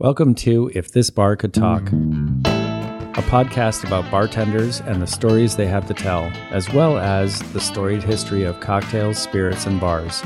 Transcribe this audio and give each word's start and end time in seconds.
Welcome 0.00 0.36
to 0.36 0.70
If 0.76 0.92
This 0.92 1.10
Bar 1.10 1.34
Could 1.34 1.52
Talk, 1.52 1.82
a 1.88 3.22
podcast 3.22 3.84
about 3.84 4.08
bartenders 4.12 4.80
and 4.82 5.02
the 5.02 5.08
stories 5.08 5.56
they 5.56 5.66
have 5.66 5.88
to 5.88 5.94
tell, 5.94 6.30
as 6.50 6.72
well 6.72 6.98
as 6.98 7.40
the 7.52 7.58
storied 7.58 8.04
history 8.04 8.44
of 8.44 8.60
cocktails, 8.60 9.18
spirits, 9.18 9.66
and 9.66 9.80
bars. 9.80 10.22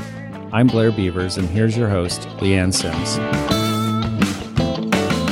I'm 0.51 0.67
Blair 0.67 0.91
Beavers, 0.91 1.37
and 1.37 1.49
here's 1.49 1.75
your 1.75 1.89
host, 1.89 2.21
Leanne 2.37 2.71
Sims. 2.71 3.17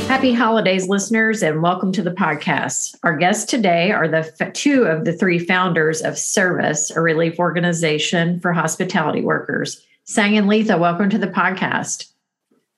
Happy 0.07 0.33
holidays, 0.33 0.89
listeners, 0.89 1.43
and 1.43 1.61
welcome 1.61 1.91
to 1.91 2.01
the 2.01 2.09
podcast. 2.09 2.95
Our 3.03 3.15
guests 3.17 3.45
today 3.45 3.91
are 3.91 4.07
the 4.07 4.33
f- 4.41 4.53
two 4.53 4.85
of 4.85 5.05
the 5.05 5.13
three 5.13 5.37
founders 5.37 6.01
of 6.01 6.17
Service, 6.17 6.89
a 6.89 6.99
relief 6.99 7.37
organization 7.37 8.39
for 8.39 8.53
hospitality 8.53 9.21
workers. 9.21 9.85
Sang 10.05 10.35
and 10.35 10.47
Letha, 10.47 10.79
welcome 10.79 11.11
to 11.11 11.19
the 11.19 11.27
podcast. 11.27 12.07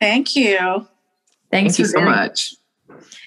Thank 0.02 0.36
you. 0.36 0.88
Thanks 1.54 1.78
Thank 1.78 1.80
you 1.80 1.86
so 1.86 2.00
being- 2.00 2.06
much. 2.06 2.56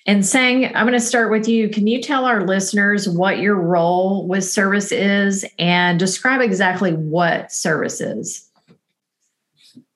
And 0.09 0.27
Sang, 0.27 0.67
I'm 0.67 0.87
going 0.87 0.93
to 0.93 1.01
start 1.01 1.31
with 1.31 1.49
you. 1.49 1.69
Can 1.69 1.87
you 1.87 2.01
tell 2.03 2.25
our 2.25 2.45
listeners 2.45 3.09
what 3.09 3.39
your 3.39 3.55
role 3.57 4.27
with 4.27 4.45
Service 4.45 4.91
is 4.93 5.45
and 5.59 5.99
describe 5.99 6.41
exactly 6.41 6.93
what 6.93 7.53
Service 7.53 8.01
is? 8.01 8.49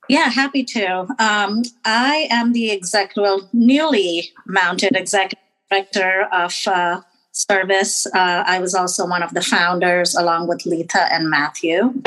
Yeah, 0.08 0.28
happy 0.28 0.64
to. 0.64 1.06
Um, 1.20 1.62
I 1.84 2.28
am 2.30 2.52
the 2.52 2.70
executive, 2.70 3.22
well, 3.22 3.48
newly 3.52 4.32
mounted 4.46 4.96
executive 4.96 5.38
director 5.70 6.28
of 6.32 6.54
uh, 6.66 7.00
Service. 7.32 8.06
Uh, 8.06 8.42
I 8.46 8.58
was 8.58 8.74
also 8.74 9.06
one 9.06 9.22
of 9.22 9.34
the 9.34 9.42
founders, 9.42 10.14
along 10.16 10.48
with 10.48 10.66
Letha 10.66 11.12
and 11.12 11.30
Matthew. 11.30 12.00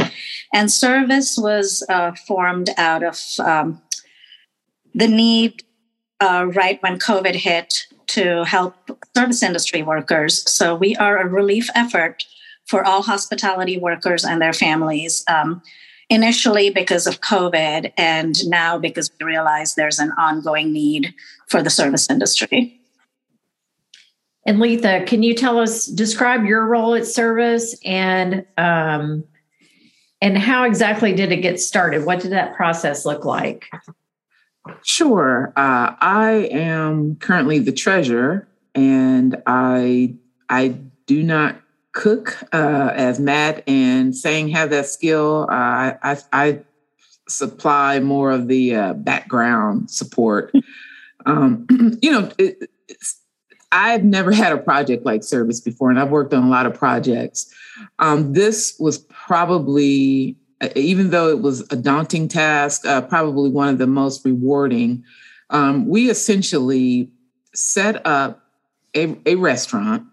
And 0.53 0.69
Service 0.71 1.37
was 1.37 1.85
uh, 1.87 2.11
formed 2.27 2.69
out 2.77 3.03
of 3.03 3.19
um, 3.39 3.81
the 4.93 5.07
need 5.07 5.63
uh, 6.23 6.45
right 6.45 6.81
when 6.81 6.97
COVID 6.99 7.35
hit 7.35 7.85
to 8.07 8.43
help 8.45 8.75
service 9.15 9.43
industry 9.43 9.83
workers. 9.83 10.49
So 10.49 10.75
we 10.75 10.95
are 10.95 11.17
a 11.17 11.27
relief 11.27 11.69
effort 11.75 12.23
for 12.65 12.83
all 12.85 13.01
hospitality 13.01 13.77
workers 13.77 14.23
and 14.23 14.41
their 14.41 14.53
families. 14.53 15.23
Um, 15.27 15.61
initially 16.09 16.69
because 16.69 17.07
of 17.07 17.21
COVID, 17.21 17.91
and 17.97 18.35
now 18.47 18.77
because 18.77 19.09
we 19.19 19.25
realize 19.25 19.73
there's 19.73 19.99
an 19.99 20.11
ongoing 20.11 20.71
need 20.71 21.13
for 21.47 21.63
the 21.63 21.69
service 21.69 22.09
industry. 22.09 22.79
And 24.45 24.59
Letha, 24.59 25.05
can 25.07 25.23
you 25.23 25.33
tell 25.33 25.57
us, 25.59 25.87
describe 25.87 26.45
your 26.45 26.67
role 26.67 26.93
at 26.93 27.07
Service 27.07 27.75
and 27.85 28.45
um, 28.57 29.23
and 30.21 30.37
how 30.37 30.63
exactly 30.63 31.13
did 31.13 31.31
it 31.31 31.37
get 31.37 31.59
started? 31.59 32.05
What 32.05 32.21
did 32.21 32.31
that 32.31 32.55
process 32.55 33.05
look 33.05 33.25
like? 33.25 33.65
Sure. 34.83 35.51
Uh, 35.55 35.95
I 35.99 36.49
am 36.51 37.15
currently 37.17 37.59
the 37.59 37.71
treasurer, 37.71 38.47
and 38.73 39.41
I 39.45 40.15
I 40.49 40.75
do 41.05 41.23
not 41.23 41.57
cook 41.91 42.43
uh, 42.53 42.91
as 42.93 43.19
Matt 43.19 43.63
and 43.67 44.15
Sang 44.15 44.47
have 44.49 44.69
that 44.71 44.87
skill. 44.87 45.47
Uh, 45.49 45.93
I, 46.01 46.17
I 46.31 46.59
supply 47.27 47.99
more 47.99 48.31
of 48.31 48.47
the 48.47 48.75
uh, 48.75 48.93
background 48.93 49.89
support. 49.89 50.53
Um, 51.25 51.67
you 52.01 52.11
know, 52.11 52.31
it, 52.37 52.69
I've 53.71 54.03
never 54.03 54.31
had 54.31 54.53
a 54.53 54.57
project 54.57 55.05
like 55.05 55.23
service 55.23 55.59
before, 55.59 55.89
and 55.89 55.99
I've 55.99 56.11
worked 56.11 56.33
on 56.33 56.43
a 56.43 56.49
lot 56.49 56.65
of 56.65 56.73
projects. 56.73 57.51
Um, 57.99 58.33
this 58.33 58.75
was 58.79 58.99
probably 58.99 60.37
even 60.75 61.09
though 61.09 61.29
it 61.29 61.41
was 61.41 61.61
a 61.71 61.75
daunting 61.75 62.27
task, 62.27 62.85
uh, 62.85 63.01
probably 63.01 63.49
one 63.49 63.69
of 63.69 63.77
the 63.77 63.87
most 63.87 64.25
rewarding. 64.25 65.03
Um, 65.49 65.87
we 65.87 66.09
essentially 66.09 67.09
set 67.53 68.05
up 68.05 68.43
a, 68.95 69.15
a 69.25 69.35
restaurant, 69.35 70.03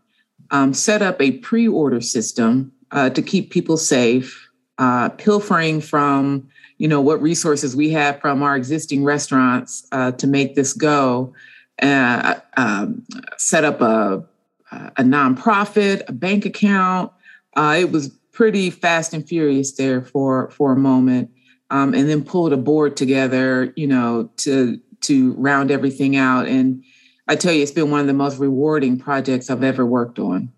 um, 0.50 0.74
set 0.74 1.02
up 1.02 1.20
a 1.20 1.32
pre 1.32 1.68
order 1.68 2.00
system 2.00 2.72
uh, 2.90 3.10
to 3.10 3.22
keep 3.22 3.50
people 3.50 3.76
safe, 3.76 4.48
uh, 4.78 5.10
pilfering 5.10 5.80
from 5.80 6.48
you 6.78 6.89
know 6.89 7.00
what 7.00 7.20
resources 7.20 7.77
we 7.77 7.90
have 7.90 8.20
from 8.20 8.42
our 8.42 8.56
existing 8.56 9.05
restaurants 9.05 9.86
uh, 9.92 10.12
to 10.12 10.27
make 10.27 10.55
this 10.55 10.72
go. 10.72 11.34
Uh, 11.83 12.34
um, 12.56 13.05
set 13.39 13.64
up 13.64 13.80
a, 13.80 14.22
a 14.70 15.02
nonprofit, 15.02 16.02
a 16.08 16.12
bank 16.12 16.44
account. 16.44 17.10
Uh, 17.56 17.77
it 17.80 17.90
was 17.90 18.10
pretty 18.40 18.70
fast 18.70 19.12
and 19.12 19.28
furious 19.28 19.73
there 19.73 20.01
for 20.01 20.48
for 20.48 20.73
a 20.73 20.77
moment, 20.77 21.30
um, 21.68 21.92
and 21.92 22.08
then 22.08 22.24
pulled 22.24 22.55
a 22.55 22.56
board 22.56 22.96
together, 22.96 23.70
you 23.77 23.86
know, 23.86 24.30
to 24.39 24.80
to 25.02 25.34
round 25.34 25.70
everything 25.70 26.17
out. 26.17 26.46
And 26.46 26.83
I 27.28 27.36
tell 27.36 27.52
you, 27.52 27.62
it's 27.62 27.70
been 27.70 27.90
one 27.90 28.01
of 28.01 28.06
the 28.06 28.14
most 28.14 28.39
rewarding 28.39 28.98
projects 28.98 29.51
I've 29.51 29.62
ever 29.62 29.84
worked 29.84 30.18
on. 30.18 30.51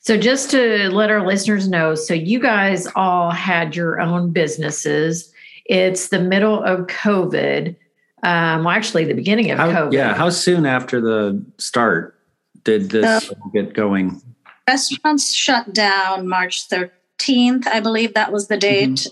So, 0.00 0.18
just 0.18 0.50
to 0.50 0.90
let 0.90 1.10
our 1.10 1.26
listeners 1.26 1.66
know, 1.66 1.94
so 1.94 2.12
you 2.12 2.38
guys 2.38 2.86
all 2.94 3.30
had 3.30 3.74
your 3.74 3.98
own 3.98 4.30
businesses. 4.30 5.32
It's 5.64 6.08
the 6.08 6.20
middle 6.20 6.62
of 6.62 6.88
COVID. 6.88 7.74
Um, 8.22 8.64
well, 8.64 8.74
actually, 8.74 9.06
the 9.06 9.14
beginning 9.14 9.50
of 9.50 9.56
How, 9.56 9.70
COVID. 9.70 9.94
yeah, 9.94 10.12
how 10.12 10.28
soon 10.28 10.66
after 10.66 11.00
the 11.00 11.42
start 11.56 12.20
did 12.64 12.90
this 12.90 13.32
get 13.54 13.72
going? 13.72 14.20
Restaurants 14.70 15.34
shut 15.34 15.72
down 15.72 16.28
March 16.28 16.68
13th, 16.68 17.66
I 17.66 17.80
believe 17.80 18.14
that 18.14 18.32
was 18.32 18.48
the 18.48 18.56
date. 18.56 19.08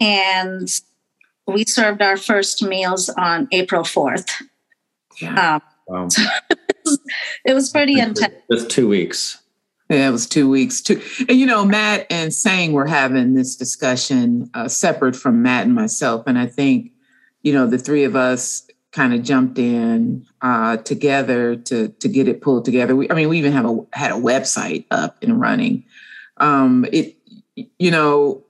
And 0.00 0.68
we 1.46 1.64
served 1.66 2.00
our 2.02 2.16
first 2.16 2.62
meals 2.62 3.08
on 3.10 3.46
April 3.52 3.82
4th. 3.82 4.30
Yeah. 5.20 5.56
Um, 5.56 5.62
Wow. 5.86 6.08
it 7.44 7.54
was 7.54 7.70
pretty 7.70 7.98
intense. 8.00 8.34
Just 8.50 8.70
two 8.70 8.88
weeks. 8.88 9.38
Yeah, 9.88 10.08
it 10.08 10.10
was 10.10 10.26
two 10.26 10.50
weeks. 10.50 10.80
Two, 10.80 11.00
and 11.28 11.38
you 11.38 11.46
know, 11.46 11.64
Matt 11.64 12.06
and 12.10 12.34
Sang 12.34 12.72
were 12.72 12.86
having 12.86 13.34
this 13.34 13.54
discussion 13.54 14.50
uh, 14.54 14.66
separate 14.66 15.14
from 15.14 15.42
Matt 15.42 15.66
and 15.66 15.74
myself, 15.74 16.24
and 16.26 16.38
I 16.38 16.46
think, 16.46 16.90
you 17.42 17.52
know, 17.52 17.68
the 17.68 17.78
three 17.78 18.02
of 18.02 18.16
us 18.16 18.65
kind 18.96 19.12
of 19.12 19.22
jumped 19.22 19.58
in 19.58 20.26
uh, 20.40 20.78
together 20.78 21.54
to 21.54 21.88
to 21.88 22.08
get 22.08 22.28
it 22.28 22.40
pulled 22.40 22.64
together. 22.64 22.96
We, 22.96 23.10
I 23.10 23.14
mean, 23.14 23.28
we 23.28 23.38
even 23.38 23.52
have 23.52 23.66
a 23.66 23.86
had 23.92 24.10
a 24.10 24.14
website 24.14 24.86
up 24.90 25.22
and 25.22 25.38
running. 25.38 25.84
Um, 26.38 26.86
it, 26.90 27.14
you 27.54 27.90
know, 27.90 28.42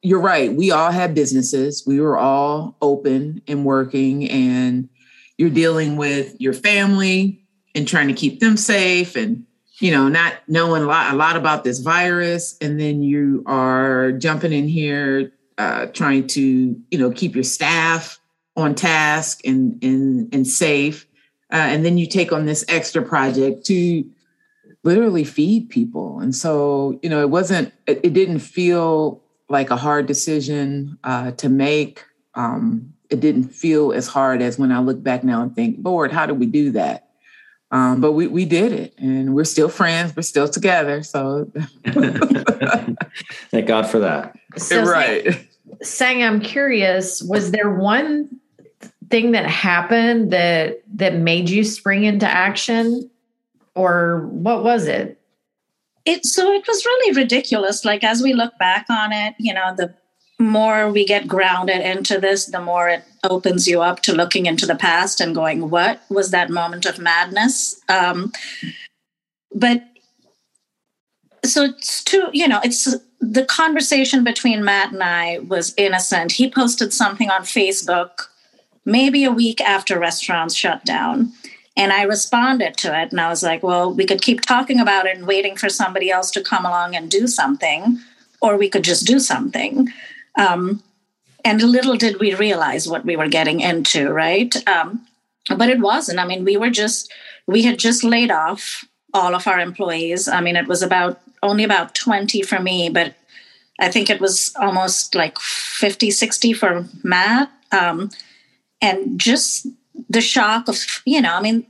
you're 0.00 0.20
right. 0.20 0.52
We 0.52 0.70
all 0.70 0.90
had 0.90 1.14
businesses. 1.14 1.84
We 1.86 2.00
were 2.00 2.16
all 2.16 2.78
open 2.80 3.42
and 3.46 3.66
working, 3.66 4.28
and 4.30 4.88
you're 5.36 5.50
dealing 5.50 5.96
with 5.96 6.34
your 6.40 6.54
family 6.54 7.44
and 7.74 7.86
trying 7.86 8.08
to 8.08 8.14
keep 8.14 8.40
them 8.40 8.56
safe 8.56 9.16
and 9.16 9.44
you 9.80 9.90
know, 9.90 10.08
not 10.08 10.34
knowing 10.46 10.82
a 10.82 10.86
lot, 10.86 11.12
a 11.12 11.16
lot 11.16 11.36
about 11.36 11.64
this 11.64 11.78
virus, 11.78 12.56
and 12.60 12.78
then 12.78 13.02
you 13.02 13.42
are 13.46 14.12
jumping 14.12 14.52
in 14.52 14.68
here, 14.68 15.32
uh, 15.56 15.86
trying 15.86 16.26
to, 16.26 16.76
you 16.90 16.98
know, 16.98 17.10
keep 17.10 17.34
your 17.34 17.44
staff 17.44 18.19
on 18.56 18.74
task 18.74 19.40
and 19.44 19.82
and 19.82 20.32
and 20.34 20.46
safe, 20.46 21.06
uh, 21.52 21.56
and 21.56 21.84
then 21.84 21.98
you 21.98 22.06
take 22.06 22.32
on 22.32 22.46
this 22.46 22.64
extra 22.68 23.02
project 23.02 23.64
to 23.66 24.04
literally 24.82 25.24
feed 25.24 25.68
people, 25.70 26.20
and 26.20 26.34
so 26.34 26.98
you 27.02 27.08
know, 27.08 27.20
it 27.20 27.30
wasn't, 27.30 27.72
it, 27.86 28.00
it 28.02 28.12
didn't 28.12 28.40
feel 28.40 29.22
like 29.48 29.70
a 29.70 29.76
hard 29.76 30.06
decision 30.06 30.98
uh, 31.04 31.32
to 31.32 31.48
make. 31.48 32.04
Um, 32.34 32.94
it 33.10 33.20
didn't 33.20 33.48
feel 33.48 33.92
as 33.92 34.06
hard 34.06 34.40
as 34.40 34.58
when 34.58 34.70
I 34.70 34.78
look 34.78 35.02
back 35.02 35.24
now 35.24 35.42
and 35.42 35.54
think, 35.54 35.78
Lord, 35.82 36.12
how 36.12 36.26
did 36.26 36.38
we 36.38 36.46
do 36.46 36.70
that? 36.72 37.09
Um, 37.72 38.00
but 38.00 38.12
we 38.12 38.26
we 38.26 38.44
did 38.44 38.72
it, 38.72 38.94
and 38.98 39.34
we're 39.34 39.44
still 39.44 39.68
friends. 39.68 40.14
We're 40.16 40.22
still 40.22 40.48
together. 40.48 41.02
So, 41.02 41.50
Thank 43.50 43.66
God 43.66 43.86
for 43.86 44.00
that. 44.00 44.36
So, 44.56 44.84
right. 44.84 45.46
Sang 45.82 46.22
I'm 46.22 46.40
curious, 46.40 47.22
was 47.22 47.52
there 47.52 47.70
one 47.70 48.28
thing 49.08 49.30
that 49.32 49.46
happened 49.46 50.32
that 50.32 50.82
that 50.94 51.14
made 51.14 51.48
you 51.48 51.62
spring 51.62 52.04
into 52.04 52.26
action? 52.26 53.08
Or 53.76 54.26
what 54.32 54.64
was 54.64 54.88
it? 54.88 55.20
It 56.04 56.26
so 56.26 56.50
it 56.52 56.66
was 56.66 56.84
really 56.84 57.16
ridiculous. 57.16 57.84
Like 57.84 58.02
as 58.02 58.20
we 58.20 58.34
look 58.34 58.58
back 58.58 58.86
on 58.90 59.12
it, 59.12 59.34
you 59.38 59.54
know, 59.54 59.74
the 59.76 59.94
more 60.40 60.90
we 60.90 61.04
get 61.04 61.28
grounded 61.28 61.80
into 61.82 62.18
this, 62.18 62.46
the 62.46 62.60
more 62.60 62.88
it 62.88 63.04
opens 63.22 63.68
you 63.68 63.82
up 63.82 64.00
to 64.00 64.14
looking 64.14 64.46
into 64.46 64.66
the 64.66 64.74
past 64.74 65.20
and 65.20 65.34
going, 65.34 65.70
"What 65.70 66.00
was 66.08 66.30
that 66.30 66.50
moment 66.50 66.86
of 66.86 66.98
madness?" 66.98 67.80
Um, 67.88 68.32
but 69.54 69.84
so 71.44 71.64
it's 71.64 72.02
too, 72.02 72.28
you 72.32 72.48
know, 72.48 72.60
it's 72.64 72.96
the 73.20 73.44
conversation 73.44 74.24
between 74.24 74.64
Matt 74.64 74.92
and 74.92 75.02
I 75.02 75.38
was 75.40 75.74
innocent. 75.76 76.32
He 76.32 76.50
posted 76.50 76.92
something 76.92 77.30
on 77.30 77.42
Facebook 77.42 78.28
maybe 78.84 79.24
a 79.24 79.30
week 79.30 79.60
after 79.60 79.98
restaurants 79.98 80.54
shut 80.54 80.84
down. 80.84 81.32
And 81.76 81.92
I 81.92 82.02
responded 82.02 82.76
to 82.78 83.00
it 83.00 83.10
and 83.10 83.20
I 83.20 83.28
was 83.28 83.42
like, 83.42 83.62
well, 83.62 83.94
we 83.94 84.04
could 84.04 84.22
keep 84.22 84.40
talking 84.40 84.80
about 84.80 85.06
it 85.06 85.16
and 85.16 85.26
waiting 85.26 85.56
for 85.56 85.68
somebody 85.68 86.10
else 86.10 86.30
to 86.32 86.42
come 86.42 86.66
along 86.66 86.96
and 86.96 87.10
do 87.10 87.26
something, 87.26 87.98
or 88.42 88.56
we 88.56 88.68
could 88.68 88.84
just 88.84 89.06
do 89.06 89.18
something. 89.18 89.88
Um, 90.38 90.82
and 91.44 91.62
little 91.62 91.96
did 91.96 92.20
we 92.20 92.34
realize 92.34 92.88
what 92.88 93.04
we 93.04 93.16
were 93.16 93.28
getting 93.28 93.60
into, 93.60 94.10
right? 94.10 94.54
Um, 94.68 95.06
but 95.56 95.70
it 95.70 95.80
wasn't. 95.80 96.18
I 96.18 96.26
mean, 96.26 96.44
we 96.44 96.56
were 96.56 96.70
just, 96.70 97.12
we 97.46 97.62
had 97.62 97.78
just 97.78 98.04
laid 98.04 98.30
off 98.30 98.84
all 99.14 99.34
of 99.34 99.46
our 99.46 99.58
employees. 99.58 100.28
I 100.28 100.40
mean, 100.40 100.56
it 100.56 100.68
was 100.68 100.82
about 100.82 101.20
only 101.42 101.64
about 101.64 101.94
20 101.94 102.42
for 102.42 102.60
me, 102.60 102.90
but 102.90 103.14
I 103.78 103.90
think 103.90 104.10
it 104.10 104.20
was 104.20 104.54
almost 104.60 105.14
like 105.14 105.38
50, 105.38 106.10
60 106.10 106.52
for 106.52 106.86
Matt. 107.02 107.50
Um, 107.72 108.10
and 108.82 109.18
just 109.18 109.66
the 110.08 110.20
shock 110.20 110.68
of, 110.68 111.02
you 111.04 111.20
know, 111.20 111.34
I 111.34 111.40
mean, 111.40 111.66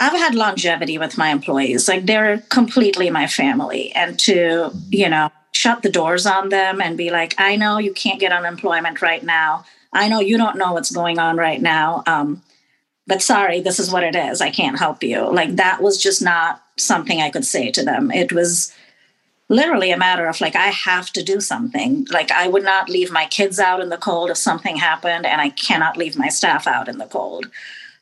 I've 0.00 0.12
had 0.12 0.34
longevity 0.34 0.96
with 0.96 1.18
my 1.18 1.30
employees. 1.30 1.88
Like 1.88 2.06
they're 2.06 2.38
completely 2.48 3.10
my 3.10 3.26
family. 3.26 3.92
And 3.92 4.18
to, 4.20 4.70
you 4.90 5.08
know, 5.08 5.30
shut 5.58 5.82
the 5.82 5.90
doors 5.90 6.24
on 6.24 6.50
them 6.50 6.80
and 6.80 6.96
be 6.96 7.10
like, 7.10 7.34
I 7.36 7.56
know 7.56 7.78
you 7.78 7.92
can't 7.92 8.20
get 8.20 8.32
unemployment 8.32 9.02
right 9.02 9.24
now. 9.24 9.64
I 9.92 10.08
know 10.08 10.20
you 10.20 10.38
don't 10.38 10.56
know 10.56 10.72
what's 10.72 10.92
going 10.92 11.18
on 11.18 11.36
right 11.36 11.60
now. 11.60 12.04
Um, 12.06 12.42
but 13.08 13.22
sorry, 13.22 13.60
this 13.60 13.80
is 13.80 13.90
what 13.90 14.04
it 14.04 14.14
is. 14.14 14.40
I 14.40 14.50
can't 14.50 14.78
help 14.78 15.02
you. 15.02 15.28
Like 15.32 15.56
that 15.56 15.82
was 15.82 16.00
just 16.00 16.22
not 16.22 16.62
something 16.76 17.20
I 17.20 17.30
could 17.30 17.44
say 17.44 17.72
to 17.72 17.82
them. 17.82 18.12
It 18.12 18.32
was 18.32 18.72
literally 19.48 19.90
a 19.90 19.98
matter 19.98 20.28
of 20.28 20.40
like, 20.40 20.54
I 20.54 20.68
have 20.68 21.10
to 21.14 21.24
do 21.24 21.40
something. 21.40 22.06
Like 22.08 22.30
I 22.30 22.46
would 22.46 22.62
not 22.62 22.88
leave 22.88 23.10
my 23.10 23.26
kids 23.26 23.58
out 23.58 23.80
in 23.80 23.88
the 23.88 23.96
cold 23.96 24.30
if 24.30 24.36
something 24.36 24.76
happened, 24.76 25.26
and 25.26 25.40
I 25.40 25.50
cannot 25.50 25.96
leave 25.96 26.16
my 26.16 26.28
staff 26.28 26.68
out 26.68 26.86
in 26.86 26.98
the 26.98 27.06
cold. 27.06 27.50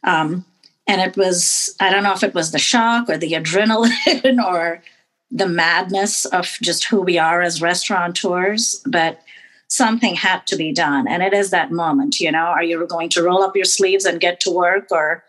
Um, 0.05 0.45
and 0.87 1.01
it 1.01 1.17
was, 1.17 1.75
I 1.81 1.91
don't 1.91 2.03
know 2.03 2.13
if 2.13 2.23
it 2.23 2.35
was 2.35 2.53
the 2.53 2.59
shock 2.59 3.09
or 3.09 3.17
the 3.17 3.33
adrenaline 3.33 4.45
or 4.53 4.83
the 5.31 5.49
madness 5.49 6.25
of 6.27 6.57
just 6.63 6.85
who 6.85 7.01
we 7.01 7.19
are 7.19 7.43
as 7.43 7.61
restaurateurs, 7.61 8.83
but 8.87 9.23
something 9.69 10.15
had 10.15 10.47
to 10.47 10.57
be 10.57 10.73
done. 10.73 11.09
And 11.09 11.23
it 11.23 11.33
is 11.33 11.51
that 11.51 11.73
moment, 11.73 12.21
you 12.21 12.31
know, 12.31 12.39
are 12.39 12.63
you 12.63 12.87
going 12.87 13.09
to 13.11 13.23
roll 13.23 13.43
up 13.43 13.57
your 13.57 13.65
sleeves 13.65 14.05
and 14.05 14.21
get 14.21 14.41
to 14.41 14.51
work 14.51 14.87
or 14.91 15.25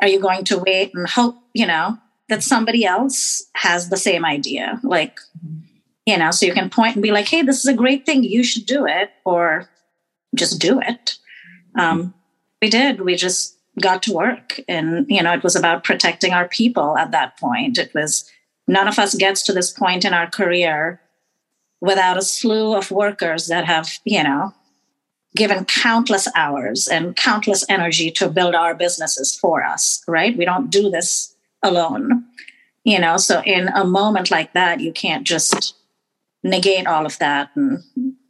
are 0.00 0.08
you 0.08 0.18
going 0.20 0.44
to 0.44 0.58
wait 0.58 0.92
and 0.94 1.08
hope, 1.08 1.36
you 1.52 1.66
know, 1.66 1.98
that 2.28 2.42
somebody 2.42 2.84
else 2.84 3.44
has 3.54 3.90
the 3.90 3.96
same 3.96 4.24
idea? 4.24 4.80
Like, 4.82 5.20
you 6.06 6.16
know, 6.16 6.30
so 6.30 6.46
you 6.46 6.54
can 6.54 6.70
point 6.70 6.96
and 6.96 7.02
be 7.02 7.12
like, 7.12 7.28
hey, 7.28 7.42
this 7.42 7.58
is 7.58 7.66
a 7.66 7.74
great 7.74 8.06
thing. 8.06 8.24
You 8.24 8.42
should 8.42 8.66
do 8.66 8.86
it 8.86 9.10
or 9.24 9.68
just 10.34 10.60
do 10.60 10.80
it. 10.80 11.18
Um, 11.78 12.14
we 12.60 12.70
did. 12.70 13.02
We 13.02 13.16
just 13.16 13.58
got 13.80 14.02
to 14.04 14.12
work. 14.12 14.60
And, 14.68 15.06
you 15.08 15.22
know, 15.22 15.32
it 15.32 15.42
was 15.42 15.56
about 15.56 15.84
protecting 15.84 16.32
our 16.32 16.48
people 16.48 16.96
at 16.96 17.10
that 17.10 17.38
point. 17.38 17.78
It 17.78 17.92
was, 17.94 18.30
none 18.66 18.88
of 18.88 18.98
us 18.98 19.14
gets 19.14 19.42
to 19.42 19.52
this 19.52 19.70
point 19.70 20.04
in 20.04 20.14
our 20.14 20.28
career 20.28 21.00
without 21.80 22.16
a 22.16 22.22
slew 22.22 22.74
of 22.74 22.90
workers 22.90 23.46
that 23.46 23.64
have, 23.64 23.98
you 24.04 24.22
know, 24.22 24.54
given 25.36 25.64
countless 25.64 26.28
hours 26.34 26.88
and 26.88 27.16
countless 27.16 27.64
energy 27.68 28.10
to 28.10 28.28
build 28.28 28.54
our 28.54 28.74
businesses 28.74 29.36
for 29.36 29.62
us, 29.64 30.02
right? 30.06 30.36
We 30.36 30.44
don't 30.44 30.70
do 30.70 30.90
this 30.90 31.34
alone, 31.62 32.24
you 32.84 32.98
know. 32.98 33.16
So, 33.16 33.42
in 33.44 33.68
a 33.68 33.84
moment 33.84 34.30
like 34.30 34.52
that, 34.52 34.80
you 34.80 34.92
can't 34.92 35.26
just 35.26 35.74
negate 36.42 36.86
all 36.86 37.04
of 37.06 37.18
that 37.18 37.50
and 37.54 37.82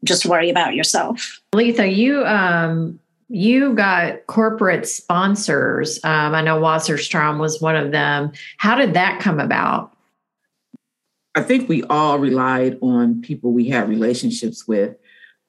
just 0.05 0.27
worry 0.27 0.51
about 0.51 0.75
yourself. 0.75 1.41
Letha, 1.53 1.87
you 1.87 2.25
um, 2.25 2.99
you 3.29 3.75
got 3.75 4.27
corporate 4.27 4.87
sponsors. 4.89 5.99
Um, 6.05 6.35
I 6.35 6.43
know 6.43 6.61
Wasserstrom 6.61 7.39
was 7.39 7.61
one 7.61 7.77
of 7.77 7.91
them. 7.91 8.33
How 8.59 8.75
did 8.75 8.95
that 8.95 9.21
come 9.21 9.41
about? 9.41 9.94
I 11.35 11.43
think 11.43 11.69
we 11.69 11.83
all 11.85 12.19
relied 12.19 12.79
on 12.81 13.21
people 13.21 13.53
we 13.53 13.69
had 13.69 13.89
relationships 13.89 14.69
with. 14.69 14.97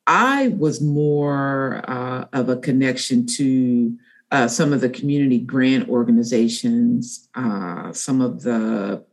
I 0.07 0.49
was 0.49 0.81
more 0.81 1.83
uh, 1.87 2.25
of 2.33 2.49
a 2.49 2.57
connection 2.57 3.25
to 3.27 3.97
uh, 4.31 4.47
some 4.47 4.73
of 4.73 4.81
the 4.81 4.89
community 4.89 5.39
grant 5.39 5.89
organizations, 5.89 7.29
uh, 7.35 7.91
some 7.93 8.21
of 8.21 8.41
the 8.43 9.03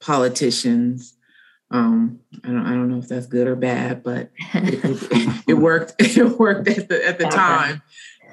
politicians. 0.00 1.16
Um, 1.70 2.20
I 2.44 2.48
don't, 2.48 2.66
I 2.66 2.70
don't 2.70 2.88
know 2.88 2.98
if 2.98 3.08
that's 3.08 3.26
good 3.26 3.48
or 3.48 3.56
bad, 3.56 4.02
but 4.02 4.30
it, 4.54 4.84
it, 5.10 5.44
it 5.48 5.54
worked. 5.54 5.94
It 6.00 6.38
worked 6.38 6.68
at 6.68 6.88
the 6.88 7.06
at 7.06 7.18
the 7.18 7.24
time. 7.24 7.82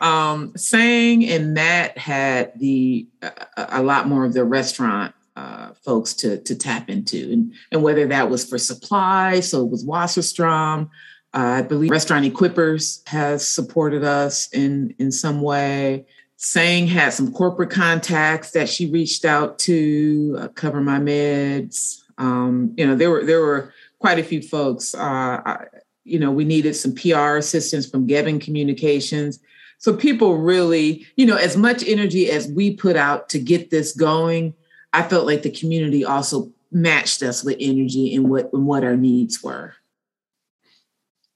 Um, 0.01 0.55
Sang 0.55 1.25
and 1.25 1.53
Matt 1.53 1.97
had 1.97 2.59
the 2.59 3.07
a 3.55 3.81
lot 3.81 4.07
more 4.07 4.25
of 4.25 4.33
the 4.33 4.43
restaurant 4.43 5.15
uh, 5.35 5.73
folks 5.83 6.13
to 6.15 6.37
to 6.39 6.55
tap 6.55 6.89
into, 6.89 7.31
and 7.31 7.53
and 7.71 7.83
whether 7.83 8.07
that 8.07 8.29
was 8.29 8.45
for 8.45 8.57
supply, 8.57 9.39
so 9.39 9.63
it 9.63 9.69
was 9.69 9.85
Wasserstrom. 9.85 10.89
Uh, 11.33 11.37
I 11.37 11.61
believe 11.63 11.89
Restaurant 11.89 12.25
Equippers 12.25 13.07
has 13.07 13.47
supported 13.47 14.03
us 14.03 14.47
in 14.53 14.93
in 14.99 15.11
some 15.11 15.41
way. 15.41 16.05
Sang 16.37 16.87
had 16.87 17.13
some 17.13 17.31
corporate 17.31 17.69
contacts 17.69 18.51
that 18.51 18.67
she 18.67 18.91
reached 18.91 19.23
out 19.23 19.57
to 19.59 20.37
uh, 20.39 20.47
CoverMyMeds. 20.49 22.01
Um, 22.17 22.73
you 22.77 22.85
know, 22.85 22.95
there 22.95 23.09
were 23.09 23.23
there 23.23 23.41
were 23.41 23.73
quite 23.99 24.19
a 24.19 24.23
few 24.23 24.41
folks. 24.41 24.93
Uh, 24.93 25.41
I, 25.45 25.65
you 26.03 26.19
know, 26.19 26.31
we 26.31 26.43
needed 26.43 26.75
some 26.75 26.93
PR 26.93 27.37
assistance 27.37 27.89
from 27.89 28.07
Gebben 28.07 28.41
Communications. 28.41 29.39
So 29.77 29.95
people 29.95 30.37
really, 30.37 31.05
you 31.15 31.25
know, 31.25 31.37
as 31.37 31.57
much 31.57 31.83
energy 31.87 32.29
as 32.29 32.47
we 32.47 32.75
put 32.75 32.95
out 32.95 33.29
to 33.29 33.39
get 33.39 33.69
this 33.69 33.93
going, 33.93 34.53
I 34.93 35.03
felt 35.03 35.25
like 35.25 35.41
the 35.41 35.51
community 35.51 36.05
also 36.05 36.51
matched 36.71 37.21
us 37.23 37.43
with 37.43 37.57
energy 37.59 38.15
and 38.15 38.29
what 38.29 38.51
and 38.53 38.65
what 38.65 38.83
our 38.83 38.95
needs 38.95 39.43
were. 39.43 39.73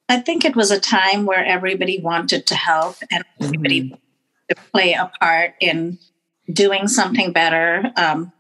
I 0.10 0.20
think 0.20 0.46
it 0.46 0.56
was 0.56 0.72
a 0.72 0.80
time 0.80 1.26
where 1.26 1.44
everybody 1.44 2.00
wanted 2.00 2.48
to 2.48 2.56
help 2.56 2.96
and 3.12 3.26
everybody 3.42 3.82
mm-hmm. 3.82 3.96
to 4.50 4.56
play 4.72 4.94
a 4.94 5.12
part 5.20 5.56
in 5.60 6.00
doing 6.52 6.88
something 6.88 7.34
better. 7.34 7.92
Um, 7.98 8.32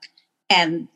and 0.49 0.87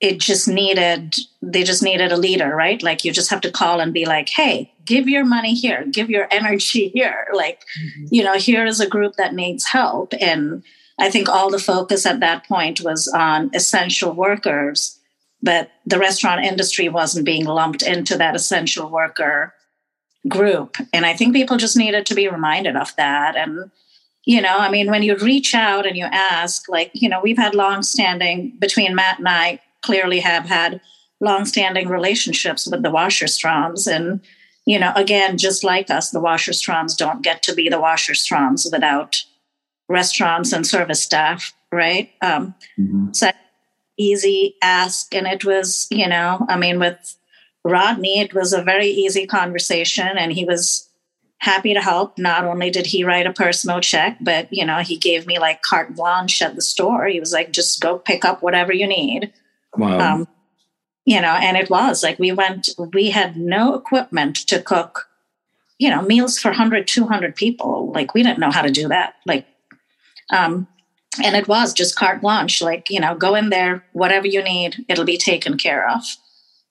it 0.00 0.20
just 0.20 0.48
needed 0.48 1.14
they 1.40 1.62
just 1.62 1.82
needed 1.82 2.12
a 2.12 2.16
leader 2.16 2.54
right 2.54 2.82
like 2.82 3.04
you 3.04 3.12
just 3.12 3.30
have 3.30 3.40
to 3.40 3.50
call 3.50 3.80
and 3.80 3.94
be 3.94 4.04
like 4.04 4.28
hey 4.28 4.70
give 4.84 5.08
your 5.08 5.24
money 5.24 5.54
here 5.54 5.86
give 5.90 6.10
your 6.10 6.26
energy 6.30 6.88
here 6.88 7.26
like 7.32 7.64
mm-hmm. 7.78 8.06
you 8.10 8.22
know 8.22 8.34
here 8.34 8.66
is 8.66 8.80
a 8.80 8.88
group 8.88 9.14
that 9.16 9.34
needs 9.34 9.64
help 9.64 10.12
and 10.20 10.62
I 10.98 11.10
think 11.10 11.28
all 11.28 11.50
the 11.50 11.58
focus 11.58 12.06
at 12.06 12.20
that 12.20 12.46
point 12.46 12.80
was 12.80 13.08
on 13.08 13.50
essential 13.54 14.12
workers, 14.12 14.98
but 15.42 15.70
the 15.84 15.98
restaurant 15.98 16.44
industry 16.44 16.88
wasn't 16.88 17.26
being 17.26 17.44
lumped 17.44 17.82
into 17.82 18.16
that 18.16 18.36
essential 18.36 18.88
worker 18.88 19.52
group. 20.28 20.76
And 20.92 21.04
I 21.04 21.14
think 21.14 21.34
people 21.34 21.56
just 21.56 21.76
needed 21.76 22.06
to 22.06 22.14
be 22.14 22.28
reminded 22.28 22.76
of 22.76 22.94
that. 22.96 23.36
And, 23.36 23.70
you 24.24 24.40
know, 24.40 24.56
I 24.56 24.70
mean, 24.70 24.90
when 24.90 25.02
you 25.02 25.16
reach 25.16 25.54
out 25.54 25.84
and 25.84 25.96
you 25.96 26.04
ask, 26.04 26.68
like, 26.68 26.90
you 26.94 27.08
know, 27.08 27.20
we've 27.20 27.36
had 27.36 27.54
long-standing 27.54 28.56
between 28.58 28.94
Matt 28.94 29.18
and 29.18 29.28
I 29.28 29.60
clearly 29.82 30.20
have 30.20 30.46
had 30.46 30.80
long-standing 31.20 31.88
relationships 31.88 32.66
with 32.66 32.82
the 32.82 32.90
Wasserstroms. 32.90 33.92
And, 33.92 34.20
you 34.64 34.78
know, 34.78 34.92
again, 34.96 35.36
just 35.36 35.62
like 35.62 35.90
us, 35.90 36.10
the 36.10 36.22
Wasserstroms 36.22 36.96
don't 36.96 37.22
get 37.22 37.42
to 37.42 37.54
be 37.54 37.68
the 37.68 37.80
Wasserstroms 37.80 38.72
without 38.72 39.24
restaurants 39.88 40.52
and 40.52 40.66
service 40.66 41.02
staff, 41.02 41.52
right? 41.72 42.10
Um, 42.22 42.54
mm-hmm. 42.78 43.12
So 43.12 43.30
easy 43.96 44.56
ask, 44.62 45.14
and 45.14 45.26
it 45.26 45.44
was, 45.44 45.86
you 45.90 46.08
know, 46.08 46.44
I 46.48 46.56
mean, 46.56 46.78
with 46.78 47.16
Rodney, 47.64 48.20
it 48.20 48.34
was 48.34 48.52
a 48.52 48.62
very 48.62 48.88
easy 48.88 49.26
conversation, 49.26 50.18
and 50.18 50.32
he 50.32 50.44
was 50.44 50.88
happy 51.38 51.74
to 51.74 51.80
help. 51.80 52.18
Not 52.18 52.44
only 52.44 52.70
did 52.70 52.86
he 52.86 53.04
write 53.04 53.26
a 53.26 53.32
personal 53.32 53.80
check, 53.80 54.18
but 54.20 54.48
you 54.50 54.64
know, 54.64 54.78
he 54.78 54.96
gave 54.96 55.26
me 55.26 55.38
like 55.38 55.62
carte 55.62 55.94
blanche 55.94 56.40
at 56.42 56.54
the 56.54 56.62
store. 56.62 57.06
He 57.06 57.20
was 57.20 57.32
like, 57.32 57.52
"Just 57.52 57.80
go 57.80 57.98
pick 57.98 58.24
up 58.24 58.42
whatever 58.42 58.72
you 58.72 58.86
need." 58.86 59.32
Wow. 59.76 60.14
Um, 60.14 60.28
you 61.04 61.20
know, 61.20 61.32
and 61.34 61.56
it 61.56 61.68
was 61.68 62.02
like 62.02 62.18
we 62.18 62.32
went. 62.32 62.70
We 62.92 63.10
had 63.10 63.36
no 63.36 63.74
equipment 63.74 64.36
to 64.48 64.60
cook 64.60 65.08
you 65.78 65.90
know 65.90 66.02
meals 66.02 66.38
for 66.38 66.48
100 66.50 66.86
200 66.86 67.34
people 67.34 67.90
like 67.92 68.14
we 68.14 68.22
didn't 68.22 68.38
know 68.38 68.50
how 68.50 68.62
to 68.62 68.70
do 68.70 68.88
that 68.88 69.16
like 69.26 69.46
um, 70.34 70.66
and 71.22 71.36
it 71.36 71.46
was 71.46 71.72
just 71.72 71.96
carte 71.96 72.20
blanche, 72.20 72.60
like, 72.60 72.90
you 72.90 72.98
know, 72.98 73.14
go 73.14 73.34
in 73.36 73.50
there, 73.50 73.84
whatever 73.92 74.26
you 74.26 74.42
need, 74.42 74.84
it'll 74.88 75.04
be 75.04 75.16
taken 75.16 75.56
care 75.56 75.88
of. 75.88 76.02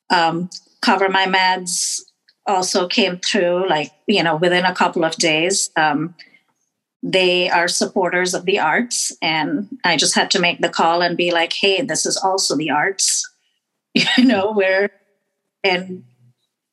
Um, 0.10 0.50
CoverMyMeds 0.84 2.02
also 2.46 2.88
came 2.88 3.20
through, 3.20 3.70
like, 3.70 3.92
you 4.06 4.22
know, 4.22 4.36
within 4.36 4.66
a 4.66 4.76
couple 4.76 5.06
of 5.06 5.16
days. 5.16 5.70
Um, 5.78 6.14
they 7.02 7.50
are 7.50 7.70
supporters 7.70 8.34
of 8.34 8.46
the 8.46 8.60
arts. 8.60 9.16
And 9.22 9.70
I 9.86 9.96
just 9.96 10.16
had 10.16 10.30
to 10.32 10.40
make 10.40 10.60
the 10.60 10.70
call 10.70 11.02
and 11.02 11.16
be 11.16 11.32
like, 11.32 11.54
hey, 11.54 11.82
this 11.82 12.06
is 12.06 12.18
also 12.18 12.58
the 12.58 12.70
arts, 12.70 13.30
you 13.94 14.26
know, 14.26 14.52
where, 14.52 14.92
and 15.64 16.04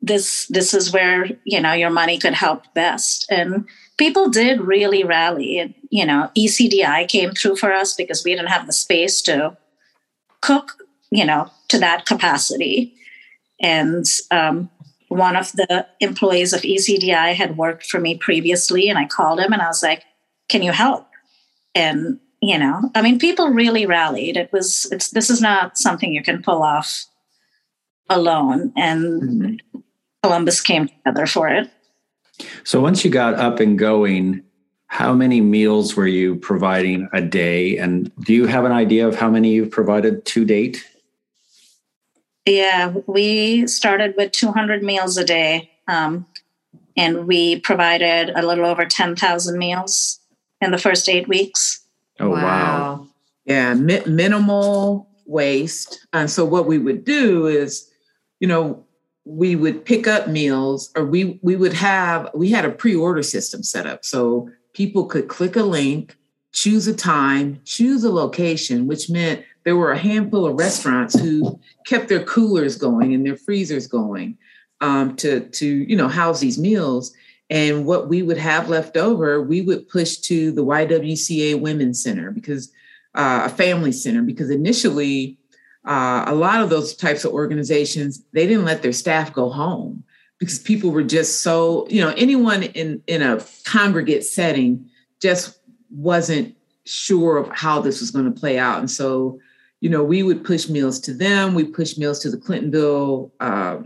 this 0.03 0.47
this 0.49 0.73
is 0.73 0.93
where 0.93 1.27
you 1.45 1.61
know 1.61 1.73
your 1.73 1.91
money 1.91 2.19
could 2.19 2.33
help 2.33 2.63
best 2.75 3.31
and 3.31 3.69
people 3.99 4.31
did 4.31 4.61
really 4.61 5.05
rally 5.05 5.59
and 5.59 5.75
you 5.91 6.07
know 6.07 6.31
ECDI 6.37 7.09
came 7.09 7.33
through 7.33 7.57
for 7.57 7.73
us 7.73 7.95
because 7.95 8.25
we 8.25 8.35
didn't 8.35 8.49
have 8.49 8.67
the 8.67 8.73
space 8.73 9.21
to 9.23 9.57
cook 10.41 10.79
you 11.11 11.25
know 11.25 11.51
to 11.69 11.79
that 11.79 12.07
capacity 12.07 12.95
and 13.61 14.07
um, 14.31 14.71
one 15.11 15.37
of 15.37 15.53
the 15.53 15.87
employees 15.99 16.53
of 16.53 16.63
ECDI 16.63 17.35
had 17.35 17.57
worked 17.57 17.87
for 17.87 18.01
me 18.01 18.17
previously, 18.17 18.89
and 18.89 18.99
I 18.99 19.07
called 19.07 19.41
him 19.41 19.53
and 19.53 19.61
I 19.61 19.67
was 19.67 19.83
like, 19.83 20.05
"Can 20.49 20.63
you 20.63 20.73
help?" 20.73 21.07
And 21.75 22.21
you 22.41 22.59
know, 22.59 22.91
I 22.95 23.03
mean, 23.03 23.19
people 23.19 23.49
really 23.49 23.87
rallied. 23.87 24.37
It 24.37 24.53
was 24.53 24.87
it's 24.93 25.11
this 25.11 25.29
is 25.29 25.41
not 25.41 25.77
something 25.77 26.13
you 26.13 26.23
can 26.23 26.43
pull 26.43 26.63
off 26.63 27.07
alone, 28.09 28.73
and 28.77 29.23
mm-hmm. 29.23 29.81
Columbus 30.23 30.61
came 30.61 30.89
together 30.89 31.27
for 31.27 31.49
it. 31.49 31.69
So 32.65 32.81
once 32.81 33.05
you 33.05 33.11
got 33.11 33.35
up 33.35 33.61
and 33.61 33.79
going, 33.79 34.43
how 34.91 35.15
many 35.15 35.41
meals 35.41 35.95
were 35.95 36.09
you 36.09 36.35
providing 36.35 37.09
a 37.13 37.23
day? 37.23 37.79
And 37.79 38.13
do 38.25 38.35
you 38.35 38.47
have 38.47 38.65
an 38.65 38.73
idea 38.73 39.07
of 39.07 39.15
how 39.15 39.31
many 39.31 39.51
you've 39.51 39.71
provided 39.71 40.25
to 40.25 40.45
date? 40.45 40.85
Yeah, 42.45 42.93
we 43.07 43.69
started 43.69 44.15
with 44.17 44.33
200 44.33 44.83
meals 44.83 45.17
a 45.17 45.25
day, 45.25 45.71
um, 45.87 46.27
and 46.97 47.29
we 47.29 47.61
provided 47.61 48.31
a 48.31 48.45
little 48.45 48.67
over 48.67 48.85
10,000 48.85 49.57
meals 49.57 50.19
in 50.61 50.73
the 50.73 50.79
first 50.79 51.09
eight 51.09 51.29
weeks. 51.29 51.87
Oh, 52.19 52.31
wow. 52.31 52.43
wow. 52.43 53.07
Yeah, 53.45 53.75
mi- 53.75 54.05
minimal 54.07 55.09
waste. 55.25 56.05
And 56.13 56.29
so, 56.29 56.45
what 56.45 56.67
we 56.67 56.79
would 56.79 57.05
do 57.05 57.47
is, 57.47 57.89
you 58.41 58.49
know, 58.49 58.85
we 59.25 59.55
would 59.55 59.85
pick 59.85 60.09
up 60.09 60.27
meals 60.27 60.91
or 60.97 61.05
we 61.05 61.39
we 61.43 61.55
would 61.55 61.75
have 61.75 62.29
we 62.35 62.51
had 62.51 62.65
a 62.65 62.71
pre-order 62.71 63.23
system 63.23 63.63
set 63.63 63.87
up 63.87 64.03
so 64.03 64.51
people 64.73 65.07
could 65.07 65.29
click 65.29 65.57
a 65.57 65.63
link 65.63 66.17
choose 66.53 66.87
a 66.87 66.95
time 66.95 67.61
choose 67.65 68.03
a 68.03 68.11
location 68.11 68.87
which 68.87 69.09
meant 69.09 69.45
there 69.65 69.77
were 69.77 69.93
a 69.93 69.99
handful 69.99 70.47
of 70.47 70.59
restaurants 70.59 71.19
who 71.19 71.59
kept 71.87 72.09
their 72.09 72.25
coolers 72.25 72.77
going 72.77 73.15
and 73.15 73.25
their 73.27 73.37
freezers 73.37 73.87
going 73.87 74.37
um, 74.81 75.17
to 75.17 75.41
to 75.41 75.67
you 75.67 75.97
know 75.97 76.09
house 76.09 76.41
these 76.41 76.59
meals. 76.59 77.13
And 77.51 77.85
what 77.85 78.09
we 78.09 78.23
would 78.23 78.39
have 78.39 78.69
left 78.69 78.97
over, 78.97 79.43
we 79.43 79.61
would 79.61 79.89
push 79.89 80.19
to 80.19 80.53
the 80.53 80.65
YWCA 80.65 81.61
Women's 81.61 82.01
Center 82.01 82.31
because 82.31 82.71
uh, 83.17 83.43
a 83.47 83.49
family 83.49 83.91
center. 83.91 84.23
Because 84.23 84.51
initially, 84.51 85.37
uh, 85.85 86.25
a 86.29 86.35
lot 86.35 86.63
of 86.63 86.71
those 86.71 86.95
types 86.95 87.25
of 87.25 87.33
organizations 87.33 88.23
they 88.33 88.47
didn't 88.47 88.65
let 88.65 88.83
their 88.83 88.93
staff 88.93 89.33
go 89.33 89.51
home 89.51 90.05
because 90.41 90.59
people 90.59 90.91
were 90.91 91.05
just 91.05 91.43
so 91.43 91.87
you 91.89 92.01
know 92.01 92.13
anyone 92.17 92.65
in 92.65 93.01
in 93.07 93.23
a 93.23 93.41
congregate 93.65 94.25
setting 94.25 94.91
just 95.23 95.61
wasn't 95.91 96.57
sure 96.85 97.37
of 97.37 97.49
how 97.51 97.81
this 97.81 98.01
was 98.01 98.11
going 98.11 98.25
to 98.25 98.41
play 98.41 98.59
out. 98.59 98.81
And 98.81 98.91
so 98.91 99.39
you 99.81 99.89
know, 99.89 100.05
we 100.05 100.23
would 100.23 100.45
push 100.45 100.69
meals 100.69 101.01
to 101.01 101.15
them. 101.15 101.55
We 101.55 101.65
push 101.65 101.97
meals 101.97 102.21
to 102.21 102.31
the 102.31 102.37
Clintonville 102.37 103.31
uh, 103.41 103.79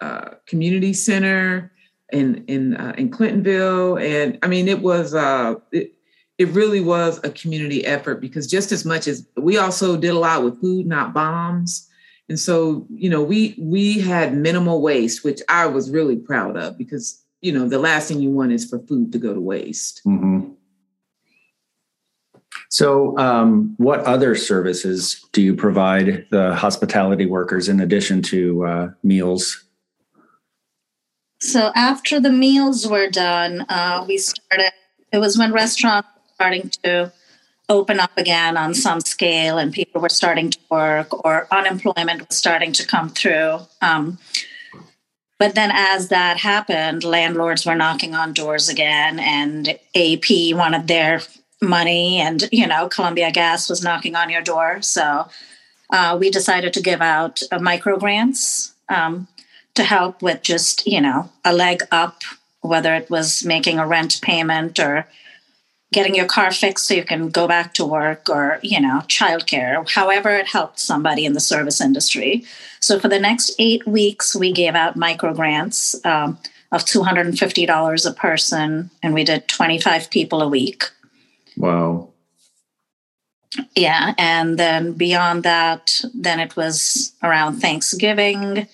uh, 0.00 0.34
Community 0.46 0.92
Center 0.92 1.72
in 2.12 2.44
in 2.46 2.76
uh, 2.76 2.94
in 2.98 3.10
Clintonville, 3.10 4.02
and 4.02 4.38
I 4.42 4.48
mean, 4.48 4.68
it 4.68 4.80
was 4.80 5.14
uh, 5.14 5.54
it, 5.72 5.94
it 6.36 6.48
really 6.48 6.80
was 6.80 7.18
a 7.24 7.30
community 7.30 7.84
effort 7.84 8.20
because 8.20 8.46
just 8.46 8.72
as 8.72 8.84
much 8.84 9.08
as 9.08 9.26
we 9.36 9.56
also 9.56 9.96
did 9.96 10.10
a 10.10 10.18
lot 10.18 10.44
with 10.44 10.60
food, 10.60 10.86
not 10.86 11.12
bombs, 11.12 11.87
and 12.28 12.38
so 12.38 12.86
you 12.90 13.08
know, 13.08 13.22
we 13.22 13.54
we 13.58 13.98
had 13.98 14.34
minimal 14.34 14.82
waste, 14.82 15.24
which 15.24 15.40
I 15.48 15.66
was 15.66 15.90
really 15.90 16.16
proud 16.16 16.56
of 16.56 16.76
because 16.76 17.24
you 17.40 17.52
know 17.52 17.68
the 17.68 17.78
last 17.78 18.08
thing 18.08 18.20
you 18.20 18.30
want 18.30 18.52
is 18.52 18.68
for 18.68 18.78
food 18.80 19.12
to 19.12 19.18
go 19.18 19.32
to 19.32 19.40
waste. 19.40 20.02
Mm-hmm. 20.06 20.50
So, 22.70 23.16
um, 23.16 23.74
what 23.78 24.00
other 24.00 24.34
services 24.34 25.24
do 25.32 25.40
you 25.40 25.54
provide 25.54 26.26
the 26.30 26.54
hospitality 26.54 27.24
workers 27.24 27.68
in 27.68 27.80
addition 27.80 28.20
to 28.22 28.66
uh, 28.66 28.88
meals? 29.02 29.64
So, 31.40 31.72
after 31.74 32.20
the 32.20 32.30
meals 32.30 32.86
were 32.86 33.08
done, 33.08 33.64
uh, 33.70 34.04
we 34.06 34.18
started. 34.18 34.72
It 35.12 35.18
was 35.18 35.38
when 35.38 35.52
restaurants 35.52 36.08
were 36.14 36.34
starting 36.34 36.70
to 36.82 37.10
open 37.68 38.00
up 38.00 38.16
again 38.16 38.56
on 38.56 38.74
some 38.74 39.00
scale, 39.00 39.58
and 39.58 39.72
people 39.72 40.00
were 40.00 40.08
starting 40.08 40.50
to 40.50 40.58
work, 40.70 41.24
or 41.24 41.46
unemployment 41.50 42.26
was 42.28 42.36
starting 42.36 42.72
to 42.72 42.86
come 42.86 43.10
through. 43.10 43.58
Um, 43.82 44.18
but 45.38 45.54
then, 45.54 45.70
as 45.72 46.08
that 46.08 46.38
happened, 46.38 47.04
landlords 47.04 47.64
were 47.64 47.74
knocking 47.74 48.14
on 48.14 48.32
doors 48.32 48.68
again, 48.68 49.20
and 49.20 49.78
AP 49.94 50.54
wanted 50.54 50.88
their 50.88 51.20
money 51.60 52.18
and 52.18 52.48
you 52.52 52.66
know 52.66 52.88
columbia 52.88 53.30
gas 53.30 53.68
was 53.68 53.82
knocking 53.82 54.14
on 54.14 54.30
your 54.30 54.42
door 54.42 54.80
so 54.80 55.28
uh, 55.90 56.16
we 56.18 56.30
decided 56.30 56.72
to 56.72 56.82
give 56.82 57.00
out 57.00 57.42
uh, 57.50 57.58
micro 57.58 57.98
grants 57.98 58.74
um, 58.88 59.26
to 59.74 59.82
help 59.82 60.22
with 60.22 60.42
just 60.42 60.86
you 60.86 61.00
know 61.00 61.28
a 61.44 61.52
leg 61.52 61.82
up 61.90 62.22
whether 62.60 62.94
it 62.94 63.10
was 63.10 63.44
making 63.44 63.78
a 63.78 63.86
rent 63.86 64.20
payment 64.22 64.78
or 64.78 65.06
getting 65.92 66.14
your 66.14 66.26
car 66.26 66.50
fixed 66.52 66.86
so 66.86 66.94
you 66.94 67.04
can 67.04 67.28
go 67.28 67.48
back 67.48 67.74
to 67.74 67.84
work 67.84 68.28
or 68.28 68.58
you 68.62 68.80
know 68.80 69.00
childcare 69.08 69.88
however 69.90 70.30
it 70.30 70.46
helped 70.46 70.78
somebody 70.78 71.24
in 71.24 71.32
the 71.32 71.40
service 71.40 71.80
industry 71.80 72.44
so 72.80 72.98
for 72.98 73.08
the 73.08 73.18
next 73.18 73.54
eight 73.58 73.86
weeks 73.86 74.36
we 74.36 74.52
gave 74.52 74.74
out 74.74 74.96
micro 74.96 75.32
grants 75.32 75.94
um, 76.04 76.38
of 76.70 76.84
$250 76.84 78.10
a 78.10 78.14
person 78.14 78.90
and 79.02 79.14
we 79.14 79.24
did 79.24 79.48
25 79.48 80.10
people 80.10 80.42
a 80.42 80.48
week 80.48 80.84
Wow. 81.58 82.10
Yeah. 83.74 84.14
And 84.16 84.58
then 84.58 84.92
beyond 84.92 85.42
that, 85.42 86.00
then 86.14 86.38
it 86.38 86.56
was 86.56 87.12
around 87.22 87.56
Thanksgiving. 87.56 88.68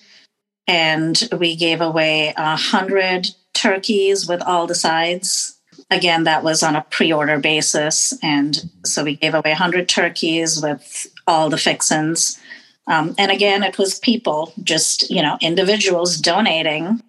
And 0.67 1.29
we 1.37 1.55
gave 1.55 1.81
away 1.81 2.33
a 2.37 2.55
hundred 2.55 3.27
turkeys 3.53 4.27
with 4.27 4.41
all 4.41 4.67
the 4.67 4.75
sides. 4.75 5.54
Again, 5.91 6.23
that 6.23 6.43
was 6.43 6.63
on 6.63 6.75
a 6.75 6.85
pre-order 6.89 7.39
basis. 7.39 8.17
And 8.23 8.69
so 8.83 9.03
we 9.03 9.15
gave 9.15 9.35
away 9.35 9.53
hundred 9.53 9.87
turkeys 9.87 10.61
with 10.61 11.07
all 11.27 11.49
the 11.49 11.57
fixins. 11.57 12.39
Um, 12.87 13.15
and 13.17 13.31
again, 13.31 13.63
it 13.63 13.77
was 13.77 13.99
people, 13.99 14.53
just, 14.63 15.09
you 15.09 15.21
know, 15.21 15.37
individuals 15.41 16.17
donating. 16.17 17.01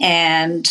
And 0.00 0.68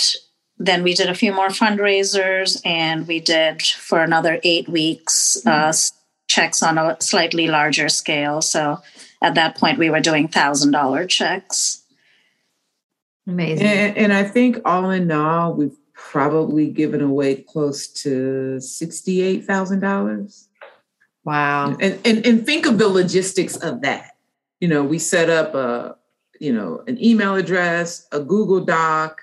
then 0.66 0.84
we 0.84 0.94
did 0.94 1.10
a 1.10 1.16
few 1.16 1.34
more 1.34 1.48
fundraisers 1.48 2.62
and 2.64 3.08
we 3.08 3.20
did 3.20 3.62
for 3.62 4.02
another 4.02 4.40
eight 4.44 4.70
weeks 4.70 5.38
uh, 5.46 5.70
mm-hmm. 5.70 5.98
checks 6.28 6.62
on 6.62 6.78
a 6.78 6.98
slightly 7.00 7.48
larger 7.48 7.90
scale 7.90 8.42
so 8.42 8.78
at 9.22 9.36
that 9.36 9.58
point 9.58 9.80
we 9.80 9.90
were 9.90 10.00
doing 10.00 10.28
thousand 10.28 10.72
dollar 10.72 11.06
checks 11.06 11.84
amazing 13.28 13.66
and, 13.66 13.98
and, 13.98 14.14
i 14.14 14.24
think 14.24 14.60
all 14.66 14.90
in 14.92 15.12
all 15.12 15.54
we've 15.54 15.78
probably 16.10 16.70
given 16.70 17.02
away 17.02 17.36
close 17.36 17.88
to 17.88 18.58
$68000 18.60 20.48
wow. 21.24 21.78
And, 21.80 22.00
and 22.06 22.26
and 22.26 22.46
think 22.46 22.66
of 22.66 22.78
the 22.78 22.88
logistics 22.88 23.56
of 23.58 23.82
that. 23.82 24.18
You 24.60 24.68
know 24.68 24.84
we 24.84 25.00
set 25.00 25.30
up 25.30 25.56
a 25.56 25.96
you 26.40 26.54
know 26.54 26.84
an 26.88 27.04
email 27.04 27.36
address 27.36 28.08
a 28.12 28.20
google 28.20 28.66
doc 28.66 29.22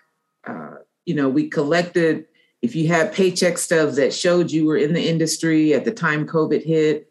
uh, 0.48 0.76
you 1.04 1.14
know, 1.14 1.28
we 1.28 1.48
collected, 1.48 2.26
if 2.60 2.74
you 2.74 2.88
had 2.88 3.14
paycheck 3.14 3.58
stubs 3.58 3.96
that 3.96 4.12
showed 4.12 4.50
you 4.50 4.66
were 4.66 4.76
in 4.76 4.92
the 4.92 5.08
industry 5.08 5.72
at 5.72 5.84
the 5.84 5.90
time 5.90 6.26
COVID 6.26 6.64
hit, 6.64 7.10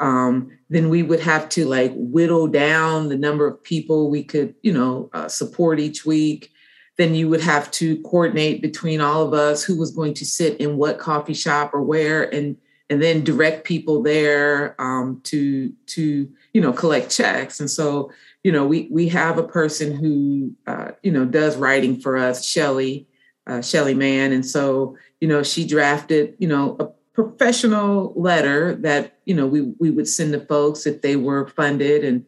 um, 0.00 0.50
then 0.70 0.88
we 0.88 1.02
would 1.02 1.20
have 1.20 1.48
to 1.50 1.66
like 1.66 1.92
whittle 1.94 2.46
down 2.46 3.08
the 3.08 3.16
number 3.16 3.46
of 3.46 3.62
people 3.62 4.10
we 4.10 4.24
could, 4.24 4.54
you 4.62 4.72
know, 4.72 5.10
uh, 5.12 5.28
support 5.28 5.78
each 5.78 6.04
week. 6.04 6.50
Then 6.96 7.14
you 7.14 7.28
would 7.28 7.40
have 7.40 7.70
to 7.72 8.00
coordinate 8.02 8.62
between 8.62 9.00
all 9.00 9.22
of 9.22 9.34
us 9.34 9.64
who 9.64 9.78
was 9.78 9.90
going 9.90 10.14
to 10.14 10.24
sit 10.24 10.60
in 10.60 10.76
what 10.76 10.98
coffee 10.98 11.34
shop 11.34 11.74
or 11.74 11.82
where, 11.82 12.22
and 12.34 12.56
and 12.90 13.02
then 13.02 13.24
direct 13.24 13.64
people 13.64 14.02
there 14.02 14.80
um, 14.80 15.20
to 15.24 15.72
to 15.86 16.28
you 16.52 16.60
know 16.60 16.72
collect 16.72 17.10
checks. 17.10 17.60
And 17.60 17.70
so 17.70 18.12
you 18.42 18.52
know 18.52 18.66
we 18.66 18.88
we 18.90 19.08
have 19.08 19.38
a 19.38 19.48
person 19.48 19.96
who 19.96 20.52
uh, 20.66 20.92
you 21.02 21.10
know 21.10 21.24
does 21.24 21.56
writing 21.56 22.00
for 22.00 22.16
us, 22.16 22.46
Shelly, 22.46 23.08
uh, 23.46 23.60
Shelly 23.60 23.94
Mann. 23.94 24.32
And 24.32 24.44
so, 24.44 24.96
you 25.20 25.28
know, 25.28 25.42
she 25.42 25.66
drafted, 25.66 26.34
you 26.38 26.48
know, 26.48 26.76
a 26.80 26.86
professional 27.12 28.12
letter 28.16 28.74
that, 28.76 29.18
you 29.24 29.34
know, 29.34 29.46
we, 29.46 29.62
we 29.78 29.90
would 29.90 30.08
send 30.08 30.32
to 30.32 30.40
folks 30.40 30.86
if 30.86 31.02
they 31.02 31.16
were 31.16 31.48
funded 31.48 32.04
and, 32.04 32.24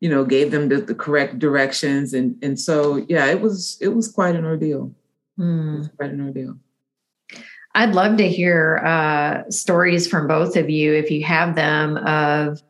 you 0.00 0.08
know, 0.08 0.24
gave 0.24 0.50
them 0.50 0.68
the, 0.68 0.78
the 0.78 0.94
correct 0.94 1.38
directions. 1.38 2.14
And, 2.14 2.36
and 2.42 2.58
so, 2.58 2.96
yeah, 3.08 3.26
it 3.26 3.40
was, 3.40 3.78
it 3.80 3.88
was 3.88 4.08
quite 4.08 4.34
an 4.34 4.44
ordeal. 4.44 4.92
Mm. 5.38 5.96
quite 5.96 6.10
an 6.10 6.20
ordeal. 6.20 6.58
I'd 7.74 7.94
love 7.94 8.18
to 8.18 8.28
hear 8.28 8.78
uh, 8.84 9.48
stories 9.50 10.06
from 10.06 10.26
both 10.26 10.56
of 10.56 10.68
you, 10.68 10.92
if 10.92 11.10
you 11.10 11.24
have 11.24 11.54
them, 11.54 11.96
of 11.98 12.60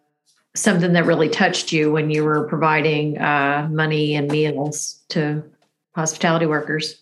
something 0.54 0.92
that 0.92 1.06
really 1.06 1.28
touched 1.28 1.72
you 1.72 1.90
when 1.90 2.10
you 2.10 2.22
were 2.22 2.46
providing 2.46 3.18
uh, 3.18 3.68
money 3.70 4.14
and 4.14 4.30
meals 4.30 5.00
to 5.08 5.42
hospitality 5.94 6.46
workers. 6.46 7.00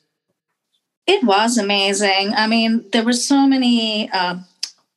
It 1.07 1.25
was 1.25 1.59
amazing. 1.59 2.33
I 2.35 2.47
mean, 2.47 2.85
there 2.93 3.05
were 3.05 3.13
so 3.13 3.47
many 3.47 4.11
uh, 4.11 4.39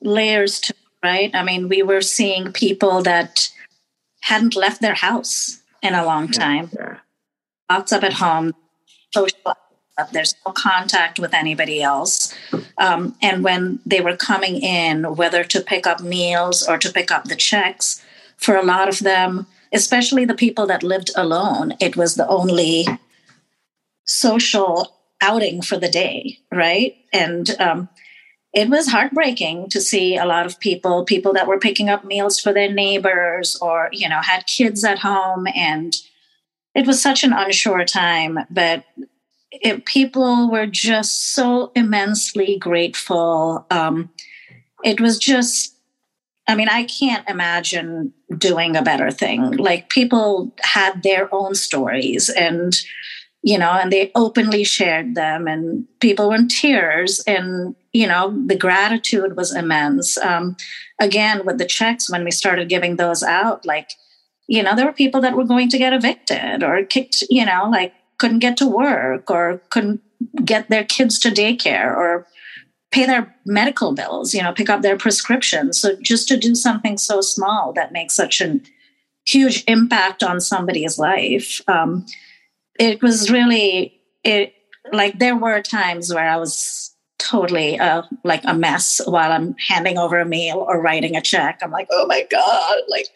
layers 0.02 0.60
to 0.62 0.74
right. 1.04 1.34
I 1.34 1.44
mean, 1.44 1.68
we 1.68 1.82
were 1.82 2.02
seeing 2.02 2.52
people 2.52 3.02
that 3.04 3.50
hadn't 4.22 4.56
left 4.56 4.82
their 4.82 4.96
house 4.96 5.62
in 5.82 5.94
a 5.94 6.06
long 6.06 6.30
time, 6.30 6.70
yeah. 6.74 6.98
locked 7.70 7.92
up 7.92 8.04
at 8.04 8.14
home, 8.14 8.54
social 9.14 9.56
there's 10.12 10.36
no 10.46 10.54
contact 10.54 11.20
with 11.20 11.34
anybody 11.34 11.82
else. 11.82 12.34
Um, 12.78 13.16
and 13.22 13.44
when 13.44 13.80
they 13.86 14.02
were 14.02 14.18
coming 14.18 14.62
in, 14.62 15.16
whether 15.16 15.44
to 15.44 15.62
pick 15.62 15.86
up 15.86 16.02
meals 16.02 16.68
or 16.68 16.78
to 16.78 16.92
pick 16.92 17.12
up 17.12 17.26
the 17.26 17.36
checks, 17.36 18.02
for 18.38 18.56
a 18.56 18.64
lot 18.64 18.90
of 18.90 19.00
them, 19.00 19.46
especially 19.72 20.26
the 20.26 20.34
people 20.34 20.66
that 20.68 20.84
lived 20.84 21.12
alone, 21.16 21.74
it 21.80 21.96
was 21.96 22.16
the 22.16 22.28
only 22.28 22.88
social 24.06 24.96
outing 25.22 25.62
for 25.62 25.78
the 25.78 25.90
day, 25.90 26.40
right? 26.52 26.96
And 27.14 27.50
um, 27.60 27.90
it 28.54 28.70
was 28.70 28.88
heartbreaking 28.88 29.70
to 29.70 29.80
see 29.80 30.18
a 30.18 30.26
lot 30.26 30.46
of 30.46 30.60
people, 30.60 31.06
people 31.06 31.34
that 31.34 31.48
were 31.48 31.60
picking 31.60 31.90
up 31.90 32.04
meals 32.04 32.40
for 32.40 32.52
their 32.52 32.72
neighbors 32.72 33.56
or, 33.62 33.90
you 33.92 34.10
know, 34.10 34.22
had 34.22 34.46
kids 34.46 34.84
at 34.84 35.00
home. 35.00 35.48
And 35.56 35.96
it 36.76 36.86
was 36.86 37.02
such 37.02 37.24
an 37.24 37.32
unsure 37.32 37.86
time. 37.86 38.40
But 38.50 38.84
it, 39.52 39.86
people 39.86 40.52
were 40.52 40.68
just 40.68 41.34
so 41.34 41.72
immensely 41.76 42.58
grateful. 42.58 43.66
Um, 43.72 44.10
it 44.84 45.00
was 45.00 45.18
just, 45.18 45.76
I 46.48 46.56
mean, 46.56 46.68
I 46.68 46.84
can't 46.84 47.30
imagine 47.30 48.14
doing 48.38 48.76
a 48.76 48.82
better 48.82 49.12
thing. 49.12 49.52
Like 49.56 49.90
people 49.90 50.54
had 50.62 51.04
their 51.04 51.34
own 51.34 51.56
stories 51.56 52.30
and, 52.30 52.78
you 53.44 53.58
know, 53.58 53.72
and 53.72 53.92
they 53.92 54.12
openly 54.16 54.64
shared 54.64 55.16
them, 55.16 55.48
and 55.48 55.86
people 56.00 56.30
were 56.30 56.36
in 56.36 56.48
tears, 56.48 57.22
and, 57.26 57.76
you 57.92 58.08
know, 58.08 58.34
the 58.46 58.56
gratitude 58.56 59.36
was 59.36 59.56
immense. 59.56 60.18
Um, 60.18 60.56
again, 61.00 61.46
with 61.46 61.58
the 61.58 61.66
checks, 61.66 62.10
when 62.10 62.24
we 62.24 62.32
started 62.32 62.70
giving 62.70 62.98
those 62.98 63.24
out, 63.24 63.66
like, 63.66 63.90
you 64.48 64.62
know, 64.62 64.76
there 64.76 64.86
were 64.86 64.94
people 64.94 65.22
that 65.22 65.36
were 65.36 65.46
going 65.46 65.70
to 65.70 65.78
get 65.78 65.94
evicted 65.94 66.62
or 66.62 66.84
kicked, 66.84 67.24
you 67.30 67.46
know, 67.46 67.70
like 67.72 67.94
couldn't 68.18 68.40
get 68.40 68.58
to 68.58 68.68
work 68.68 69.32
or 69.32 69.62
couldn't 69.70 70.02
get 70.44 70.70
their 70.70 70.84
kids 70.84 71.18
to 71.20 71.30
daycare 71.30 71.96
or 71.96 72.28
pay 72.92 73.06
their 73.06 73.34
medical 73.46 73.94
bills, 73.94 74.34
you 74.34 74.44
know, 74.44 74.52
pick 74.52 74.70
up 74.70 74.82
their 74.82 74.98
prescriptions. 74.98 75.80
So 75.80 75.96
just 76.02 76.28
to 76.28 76.38
do 76.38 76.54
something 76.54 76.98
so 76.98 77.22
small 77.22 77.72
that 77.74 77.94
makes 77.94 78.14
such 78.14 78.42
a 78.42 78.60
huge 79.26 79.64
impact 79.68 80.22
on 80.22 80.42
somebody's 80.42 81.00
life, 81.00 81.62
um, 81.68 82.06
it 82.82 83.02
was 83.02 83.30
really 83.30 84.02
it. 84.24 84.54
Like 84.92 85.20
there 85.20 85.38
were 85.38 85.62
times 85.62 86.14
where 86.14 86.28
I 86.28 86.38
was 86.38 86.94
totally 87.20 87.80
uh, 87.80 88.02
like 88.24 88.42
a 88.46 88.56
mess 88.56 89.00
while 89.06 89.32
I'm 89.32 89.56
handing 89.68 90.00
over 90.00 90.20
a 90.20 90.26
meal 90.26 90.66
or 90.68 90.82
writing 90.82 91.16
a 91.16 91.22
check. 91.22 91.60
I'm 91.62 91.70
like, 91.70 91.88
oh 91.92 92.08
my 92.08 92.26
god, 92.30 92.80
like 92.90 93.08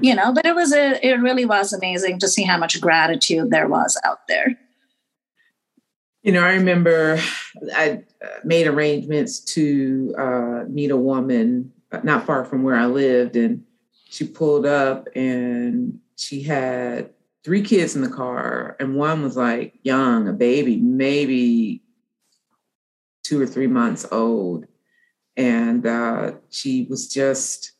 you 0.00 0.14
know. 0.14 0.32
But 0.32 0.46
it 0.46 0.54
was 0.54 0.72
a, 0.72 1.04
it 1.04 1.20
really 1.20 1.44
was 1.44 1.72
amazing 1.72 2.20
to 2.20 2.28
see 2.28 2.44
how 2.44 2.56
much 2.56 2.80
gratitude 2.80 3.50
there 3.50 3.68
was 3.68 4.00
out 4.04 4.28
there. 4.28 4.56
You 6.22 6.32
know, 6.32 6.44
I 6.44 6.52
remember 6.52 7.18
I 7.74 8.02
uh, 8.22 8.26
made 8.44 8.68
arrangements 8.68 9.40
to 9.54 10.14
uh, 10.16 10.64
meet 10.68 10.92
a 10.92 10.96
woman 10.96 11.72
uh, 11.90 12.00
not 12.04 12.24
far 12.24 12.44
from 12.44 12.62
where 12.62 12.76
I 12.76 12.86
lived, 12.86 13.34
and 13.34 13.64
she 14.08 14.26
pulled 14.28 14.64
up 14.64 15.08
and 15.16 15.98
she 16.16 16.42
had 16.42 17.10
three 17.48 17.62
kids 17.62 17.96
in 17.96 18.02
the 18.02 18.10
car, 18.10 18.76
and 18.78 18.94
one 18.94 19.22
was 19.22 19.34
like 19.34 19.72
young, 19.82 20.28
a 20.28 20.34
baby, 20.34 20.76
maybe 20.76 21.82
two 23.22 23.40
or 23.40 23.46
three 23.46 23.66
months 23.66 24.04
old. 24.12 24.66
And 25.34 25.86
uh, 25.86 26.32
she 26.50 26.86
was 26.90 27.08
just 27.08 27.72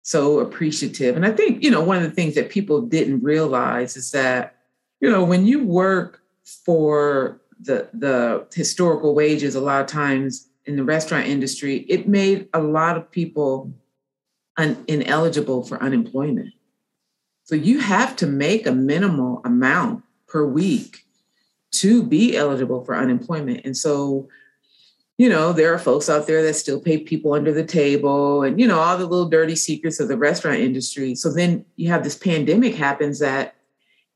so 0.00 0.38
appreciative. 0.38 1.14
And 1.14 1.26
I 1.26 1.32
think, 1.32 1.62
you 1.62 1.70
know, 1.70 1.82
one 1.82 1.98
of 1.98 2.04
the 2.04 2.10
things 2.10 2.36
that 2.36 2.48
people 2.48 2.80
didn't 2.80 3.22
realize 3.22 3.98
is 3.98 4.12
that, 4.12 4.56
you 4.98 5.10
know, 5.10 5.24
when 5.24 5.44
you 5.44 5.62
work 5.62 6.22
for 6.64 7.42
the 7.60 7.90
the 7.92 8.46
historical 8.54 9.14
wages, 9.14 9.56
a 9.56 9.60
lot 9.60 9.82
of 9.82 9.88
times 9.88 10.48
in 10.64 10.76
the 10.76 10.84
restaurant 10.84 11.26
industry, 11.26 11.84
it 11.90 12.08
made 12.08 12.48
a 12.54 12.62
lot 12.62 12.96
of 12.96 13.10
people 13.10 13.74
un- 14.56 14.82
ineligible 14.88 15.64
for 15.64 15.82
unemployment. 15.82 16.48
So 17.44 17.54
you 17.54 17.78
have 17.78 18.16
to 18.16 18.26
make 18.26 18.66
a 18.66 18.72
minimal 18.72 19.40
amount 19.44 20.02
per 20.26 20.44
week 20.44 21.04
to 21.72 22.02
be 22.02 22.36
eligible 22.36 22.84
for 22.84 22.96
unemployment. 22.96 23.64
And 23.64 23.76
so, 23.76 24.28
you 25.18 25.28
know, 25.28 25.52
there 25.52 25.72
are 25.74 25.78
folks 25.78 26.08
out 26.08 26.26
there 26.26 26.42
that 26.42 26.54
still 26.54 26.80
pay 26.80 26.98
people 26.98 27.34
under 27.34 27.52
the 27.52 27.64
table 27.64 28.42
and, 28.42 28.58
you 28.58 28.66
know, 28.66 28.78
all 28.78 28.96
the 28.96 29.06
little 29.06 29.28
dirty 29.28 29.56
secrets 29.56 30.00
of 30.00 30.08
the 30.08 30.16
restaurant 30.16 30.60
industry. 30.60 31.14
So 31.14 31.32
then 31.32 31.64
you 31.76 31.90
have 31.90 32.02
this 32.02 32.16
pandemic 32.16 32.74
happens 32.74 33.18
that 33.18 33.56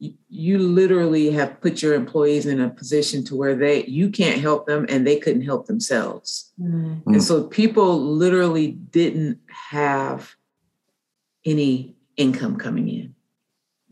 you, 0.01 0.59
literally 0.59 1.31
have 1.33 1.61
put 1.61 1.83
your 1.83 1.95
employees 1.95 2.47
in 2.47 2.61
a 2.61 2.71
position 2.71 3.25
to 3.25 3.35
where 3.35 3.57
they 3.57 3.85
you 3.87 4.09
can't 4.11 4.41
help 4.41 4.67
them 4.67 4.87
and 4.89 5.07
they 5.07 5.19
couldn't 5.19 5.43
help 5.43 5.67
themselves. 5.67 6.53
Mm-hmm. 6.61 7.15
And 7.15 7.23
so 7.23 7.45
people 7.45 8.01
literally 8.01 8.69
didn't 8.69 9.41
have 9.49 10.37
any 11.45 11.97
income 12.17 12.57
coming 12.57 12.89
in. 12.89 13.15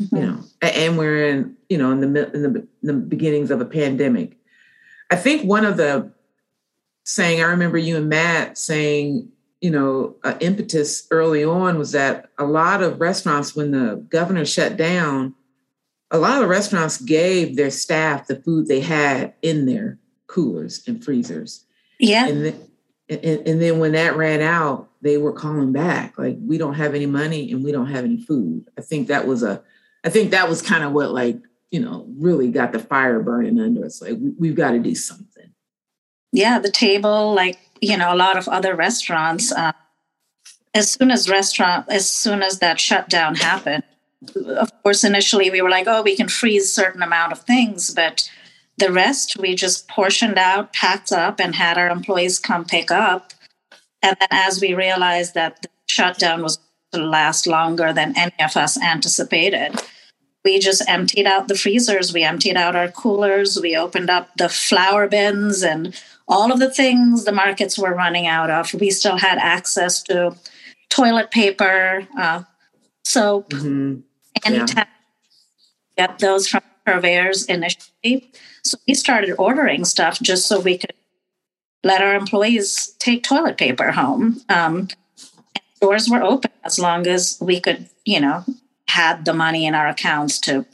Mm-hmm. 0.00 0.16
You 0.16 0.22
know, 0.22 0.40
and 0.62 0.98
we're 0.98 1.26
in 1.26 1.56
you 1.68 1.78
know, 1.78 1.90
in 1.92 2.00
the, 2.00 2.32
in 2.32 2.42
the, 2.42 2.48
in 2.48 2.68
the 2.82 2.92
beginnings 2.92 3.50
of 3.50 3.60
a 3.60 3.64
pandemic. 3.64 4.36
I 5.10 5.16
think 5.16 5.42
one 5.42 5.64
of 5.64 5.76
the 5.76 6.12
saying, 7.04 7.40
I 7.40 7.46
remember 7.46 7.78
you 7.78 7.96
and 7.96 8.08
Matt 8.08 8.58
saying, 8.58 9.28
you 9.60 9.70
know, 9.70 10.16
uh, 10.22 10.36
impetus 10.40 11.06
early 11.10 11.44
on 11.44 11.78
was 11.78 11.92
that 11.92 12.30
a 12.38 12.44
lot 12.44 12.82
of 12.82 13.00
restaurants, 13.00 13.56
when 13.56 13.70
the 13.70 13.96
governor 14.08 14.44
shut 14.44 14.76
down, 14.76 15.34
a 16.10 16.18
lot 16.18 16.42
of 16.42 16.48
restaurants 16.48 17.00
gave 17.00 17.56
their 17.56 17.70
staff 17.70 18.26
the 18.26 18.36
food 18.36 18.66
they 18.66 18.80
had 18.80 19.34
in 19.42 19.66
their 19.66 19.98
coolers 20.26 20.86
and 20.86 21.02
freezers. 21.02 21.64
Yeah. 21.98 22.28
And 22.28 22.44
then, 22.44 22.60
and, 23.08 23.48
and 23.48 23.62
then 23.62 23.78
when 23.78 23.92
that 23.92 24.16
ran 24.16 24.40
out, 24.40 24.88
they 25.00 25.16
were 25.16 25.32
calling 25.32 25.72
back 25.72 26.18
like, 26.18 26.36
we 26.40 26.58
don't 26.58 26.74
have 26.74 26.94
any 26.94 27.06
money 27.06 27.50
and 27.52 27.64
we 27.64 27.72
don't 27.72 27.86
have 27.86 28.04
any 28.04 28.20
food. 28.20 28.68
I 28.76 28.82
think 28.82 29.08
that 29.08 29.26
was 29.26 29.42
a, 29.42 29.62
I 30.06 30.08
think 30.08 30.30
that 30.30 30.48
was 30.48 30.62
kind 30.62 30.84
of 30.84 30.92
what 30.92 31.10
like 31.10 31.36
you 31.70 31.80
know, 31.80 32.06
really 32.16 32.50
got 32.50 32.72
the 32.72 32.78
fire 32.78 33.20
burning 33.20 33.58
under 33.58 33.84
us. 33.84 34.00
Like 34.00 34.16
we, 34.38 34.48
have 34.48 34.56
got 34.56 34.70
to 34.70 34.78
do 34.78 34.94
something. 34.94 35.52
Yeah, 36.32 36.58
the 36.58 36.70
table, 36.70 37.34
like 37.34 37.58
you 37.80 37.96
know, 37.96 38.14
a 38.14 38.16
lot 38.16 38.38
of 38.38 38.48
other 38.48 38.74
restaurants. 38.74 39.52
Uh, 39.52 39.72
as 40.74 40.90
soon 40.90 41.10
as 41.10 41.28
restaurant, 41.28 41.86
as 41.88 42.08
soon 42.08 42.42
as 42.42 42.60
that 42.60 42.78
shutdown 42.78 43.34
happened, 43.34 43.82
of 44.46 44.70
course, 44.82 45.04
initially 45.04 45.50
we 45.50 45.60
were 45.60 45.70
like, 45.70 45.86
oh, 45.86 46.02
we 46.02 46.16
can 46.16 46.28
freeze 46.28 46.72
certain 46.72 47.02
amount 47.02 47.32
of 47.32 47.40
things, 47.40 47.92
but 47.92 48.30
the 48.78 48.92
rest 48.92 49.36
we 49.38 49.54
just 49.54 49.88
portioned 49.88 50.38
out, 50.38 50.72
packed 50.72 51.12
up, 51.12 51.40
and 51.40 51.54
had 51.54 51.78
our 51.78 51.88
employees 51.88 52.38
come 52.38 52.64
pick 52.64 52.90
up. 52.90 53.32
And 54.02 54.16
then 54.20 54.28
as 54.30 54.60
we 54.60 54.74
realized 54.74 55.34
that 55.34 55.62
the 55.62 55.68
shutdown 55.86 56.42
was 56.42 56.58
to 56.92 57.00
last 57.00 57.46
longer 57.46 57.92
than 57.92 58.16
any 58.16 58.34
of 58.38 58.56
us 58.56 58.80
anticipated, 58.80 59.80
we 60.46 60.60
just 60.60 60.88
emptied 60.88 61.26
out 61.26 61.48
the 61.48 61.56
freezers, 61.56 62.12
we 62.12 62.22
emptied 62.22 62.56
out 62.56 62.76
our 62.76 62.86
coolers, 62.86 63.60
we 63.60 63.76
opened 63.76 64.08
up 64.08 64.30
the 64.36 64.48
flour 64.48 65.08
bins 65.08 65.64
and 65.64 66.00
all 66.28 66.52
of 66.52 66.60
the 66.60 66.72
things 66.72 67.24
the 67.24 67.32
markets 67.32 67.76
were 67.76 67.92
running 67.92 68.28
out 68.28 68.48
of. 68.48 68.72
We 68.72 68.90
still 68.90 69.16
had 69.16 69.38
access 69.38 70.04
to 70.04 70.36
toilet 70.88 71.32
paper, 71.32 72.06
uh, 72.16 72.44
soap, 73.04 73.50
mm-hmm. 73.50 74.02
anytime 74.44 74.86
yeah. 75.98 76.06
get 76.06 76.20
those 76.20 76.46
from 76.46 76.62
purveyors 76.84 77.46
initially. 77.46 78.30
So 78.62 78.78
we 78.86 78.94
started 78.94 79.34
ordering 79.36 79.84
stuff 79.84 80.20
just 80.22 80.46
so 80.46 80.60
we 80.60 80.78
could 80.78 80.94
let 81.82 82.02
our 82.02 82.14
employees 82.14 82.94
take 83.00 83.24
toilet 83.24 83.58
paper 83.58 83.90
home. 83.90 84.40
Um, 84.48 84.86
stores 85.74 86.08
were 86.08 86.22
open 86.22 86.52
as 86.62 86.78
long 86.78 87.08
as 87.08 87.36
we 87.40 87.58
could, 87.58 87.88
you 88.04 88.20
know, 88.20 88.44
had 88.88 89.24
the 89.24 89.34
money 89.34 89.66
in 89.66 89.74
our 89.74 89.88
accounts 89.88 90.38
to 90.40 90.66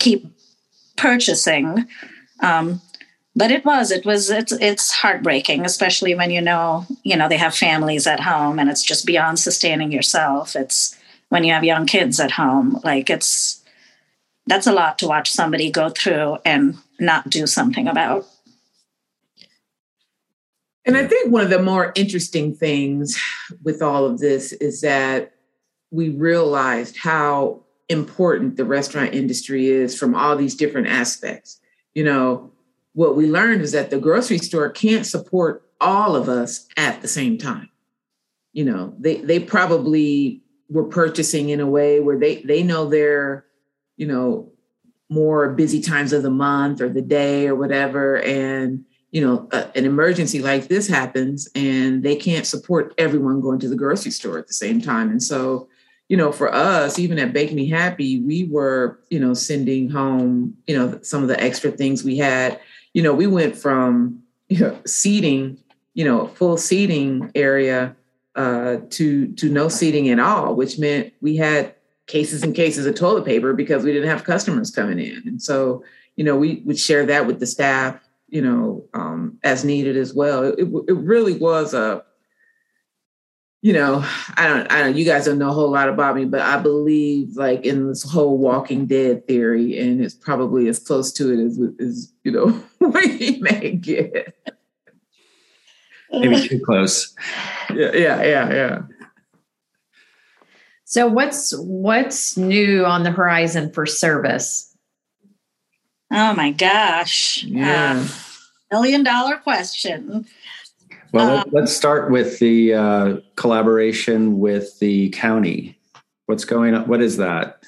keep 0.00 0.26
purchasing. 0.96 1.86
Um, 2.40 2.80
but 3.38 3.52
it 3.52 3.64
was 3.64 3.90
it 3.92 4.04
was 4.04 4.30
it's 4.30 4.52
it's 4.52 4.90
heartbreaking 4.90 5.64
especially 5.64 6.14
when 6.14 6.30
you 6.30 6.40
know 6.40 6.84
you 7.04 7.16
know 7.16 7.28
they 7.28 7.36
have 7.36 7.54
families 7.54 8.06
at 8.06 8.20
home 8.20 8.58
and 8.58 8.68
it's 8.68 8.82
just 8.82 9.06
beyond 9.06 9.38
sustaining 9.38 9.92
yourself 9.92 10.56
it's 10.56 10.98
when 11.28 11.44
you 11.44 11.52
have 11.52 11.62
young 11.64 11.86
kids 11.86 12.18
at 12.18 12.32
home 12.32 12.80
like 12.84 13.08
it's 13.08 13.62
that's 14.46 14.66
a 14.66 14.72
lot 14.72 14.98
to 14.98 15.06
watch 15.06 15.30
somebody 15.30 15.70
go 15.70 15.88
through 15.88 16.36
and 16.44 16.76
not 16.98 17.30
do 17.30 17.46
something 17.46 17.86
about 17.86 18.26
and 20.84 20.96
i 20.96 21.06
think 21.06 21.30
one 21.30 21.42
of 21.42 21.50
the 21.50 21.62
more 21.62 21.92
interesting 21.94 22.54
things 22.54 23.16
with 23.62 23.80
all 23.82 24.04
of 24.04 24.18
this 24.18 24.52
is 24.54 24.80
that 24.80 25.32
we 25.90 26.10
realized 26.10 26.96
how 26.96 27.62
important 27.88 28.56
the 28.56 28.64
restaurant 28.64 29.14
industry 29.14 29.68
is 29.68 29.98
from 29.98 30.14
all 30.14 30.36
these 30.36 30.54
different 30.54 30.88
aspects. 30.88 31.60
You 31.94 32.04
know, 32.04 32.52
what 32.92 33.16
we 33.16 33.26
learned 33.26 33.62
is 33.62 33.72
that 33.72 33.90
the 33.90 33.98
grocery 33.98 34.38
store 34.38 34.70
can't 34.70 35.06
support 35.06 35.62
all 35.80 36.16
of 36.16 36.28
us 36.28 36.66
at 36.76 37.00
the 37.00 37.08
same 37.08 37.38
time. 37.38 37.70
You 38.52 38.64
know, 38.64 38.94
they 38.98 39.16
they 39.16 39.40
probably 39.40 40.42
were 40.68 40.84
purchasing 40.84 41.48
in 41.48 41.60
a 41.60 41.66
way 41.66 42.00
where 42.00 42.18
they 42.18 42.42
they 42.42 42.62
know 42.62 42.88
their, 42.88 43.46
you 43.96 44.06
know, 44.06 44.52
more 45.08 45.50
busy 45.50 45.80
times 45.80 46.12
of 46.12 46.22
the 46.22 46.30
month 46.30 46.80
or 46.80 46.88
the 46.88 47.02
day 47.02 47.46
or 47.46 47.54
whatever 47.54 48.20
and 48.22 48.84
you 49.10 49.20
know 49.20 49.48
a, 49.52 49.76
an 49.76 49.86
emergency 49.86 50.40
like 50.42 50.68
this 50.68 50.86
happens 50.86 51.48
and 51.54 52.02
they 52.02 52.14
can't 52.14 52.46
support 52.46 52.92
everyone 52.98 53.40
going 53.40 53.58
to 53.58 53.68
the 53.68 53.76
grocery 53.76 54.10
store 54.10 54.38
at 54.38 54.46
the 54.46 54.52
same 54.52 54.82
time 54.82 55.08
and 55.08 55.22
so 55.22 55.66
you 56.08 56.16
know 56.16 56.32
for 56.32 56.52
us 56.52 56.98
even 56.98 57.18
at 57.18 57.32
Bake 57.32 57.52
Me 57.52 57.68
Happy 57.68 58.20
we 58.20 58.44
were 58.44 58.98
you 59.10 59.20
know 59.20 59.34
sending 59.34 59.88
home 59.90 60.56
you 60.66 60.76
know 60.76 60.98
some 61.02 61.22
of 61.22 61.28
the 61.28 61.42
extra 61.42 61.70
things 61.70 62.04
we 62.04 62.16
had 62.16 62.60
you 62.94 63.02
know 63.02 63.14
we 63.14 63.26
went 63.26 63.56
from 63.56 64.22
you 64.48 64.60
know 64.60 64.78
seating 64.86 65.58
you 65.94 66.04
know 66.04 66.26
full 66.28 66.56
seating 66.56 67.30
area 67.34 67.94
uh 68.34 68.76
to 68.90 69.32
to 69.32 69.50
no 69.50 69.68
seating 69.68 70.08
at 70.08 70.18
all 70.18 70.54
which 70.54 70.78
meant 70.78 71.12
we 71.20 71.36
had 71.36 71.74
cases 72.08 72.42
and 72.42 72.54
cases 72.54 72.86
of 72.86 72.94
toilet 72.94 73.24
paper 73.24 73.52
because 73.52 73.84
we 73.84 73.92
didn't 73.92 74.08
have 74.08 74.24
customers 74.24 74.70
coming 74.70 74.98
in. 74.98 75.22
And 75.26 75.40
so, 75.40 75.84
you 76.16 76.24
know, 76.24 76.36
we 76.36 76.62
would 76.64 76.78
share 76.78 77.06
that 77.06 77.26
with 77.26 77.38
the 77.38 77.46
staff, 77.46 78.00
you 78.28 78.42
know, 78.42 78.84
um, 78.94 79.38
as 79.44 79.64
needed 79.64 79.96
as 79.96 80.12
well. 80.12 80.42
It, 80.42 80.58
it 80.88 80.96
really 80.96 81.38
was 81.38 81.74
a, 81.74 82.02
you 83.60 83.72
know, 83.72 84.04
I 84.36 84.46
don't, 84.46 84.70
I 84.70 84.80
don't, 84.80 84.96
you 84.96 85.04
guys 85.04 85.24
don't 85.24 85.38
know 85.38 85.50
a 85.50 85.52
whole 85.52 85.70
lot 85.70 85.88
about 85.88 86.14
me, 86.14 86.24
but 86.24 86.40
I 86.40 86.58
believe 86.58 87.36
like 87.36 87.64
in 87.64 87.88
this 87.88 88.02
whole 88.02 88.38
Walking 88.38 88.86
Dead 88.86 89.26
theory, 89.26 89.78
and 89.78 90.00
it's 90.00 90.14
probably 90.14 90.68
as 90.68 90.78
close 90.78 91.12
to 91.14 91.32
it 91.32 91.44
as, 91.44 91.60
as 91.80 92.12
you 92.22 92.32
know, 92.32 92.62
we 92.80 93.38
may 93.40 93.72
get. 93.72 94.34
Maybe 96.10 96.48
too 96.48 96.60
close. 96.64 97.14
Yeah, 97.74 97.92
yeah, 97.94 98.22
yeah, 98.22 98.52
yeah. 98.52 98.78
So 100.84 101.06
what's 101.06 101.52
what's 101.58 102.38
new 102.38 102.86
on 102.86 103.02
the 103.02 103.10
horizon 103.10 103.70
for 103.72 103.84
service? 103.84 104.74
Oh 106.10 106.32
my 106.32 106.50
gosh. 106.50 107.44
Yeah. 107.44 108.06
Uh, 108.06 108.08
million 108.72 109.02
dollar 109.02 109.36
question. 109.36 110.24
Well, 111.12 111.38
um, 111.38 111.44
let's 111.52 111.72
start 111.72 112.10
with 112.10 112.38
the 112.38 112.74
uh, 112.74 113.16
collaboration 113.36 114.38
with 114.38 114.78
the 114.78 115.08
county. 115.10 115.78
What's 116.26 116.44
going 116.44 116.74
on? 116.74 116.86
What 116.86 117.00
is 117.00 117.16
that? 117.16 117.62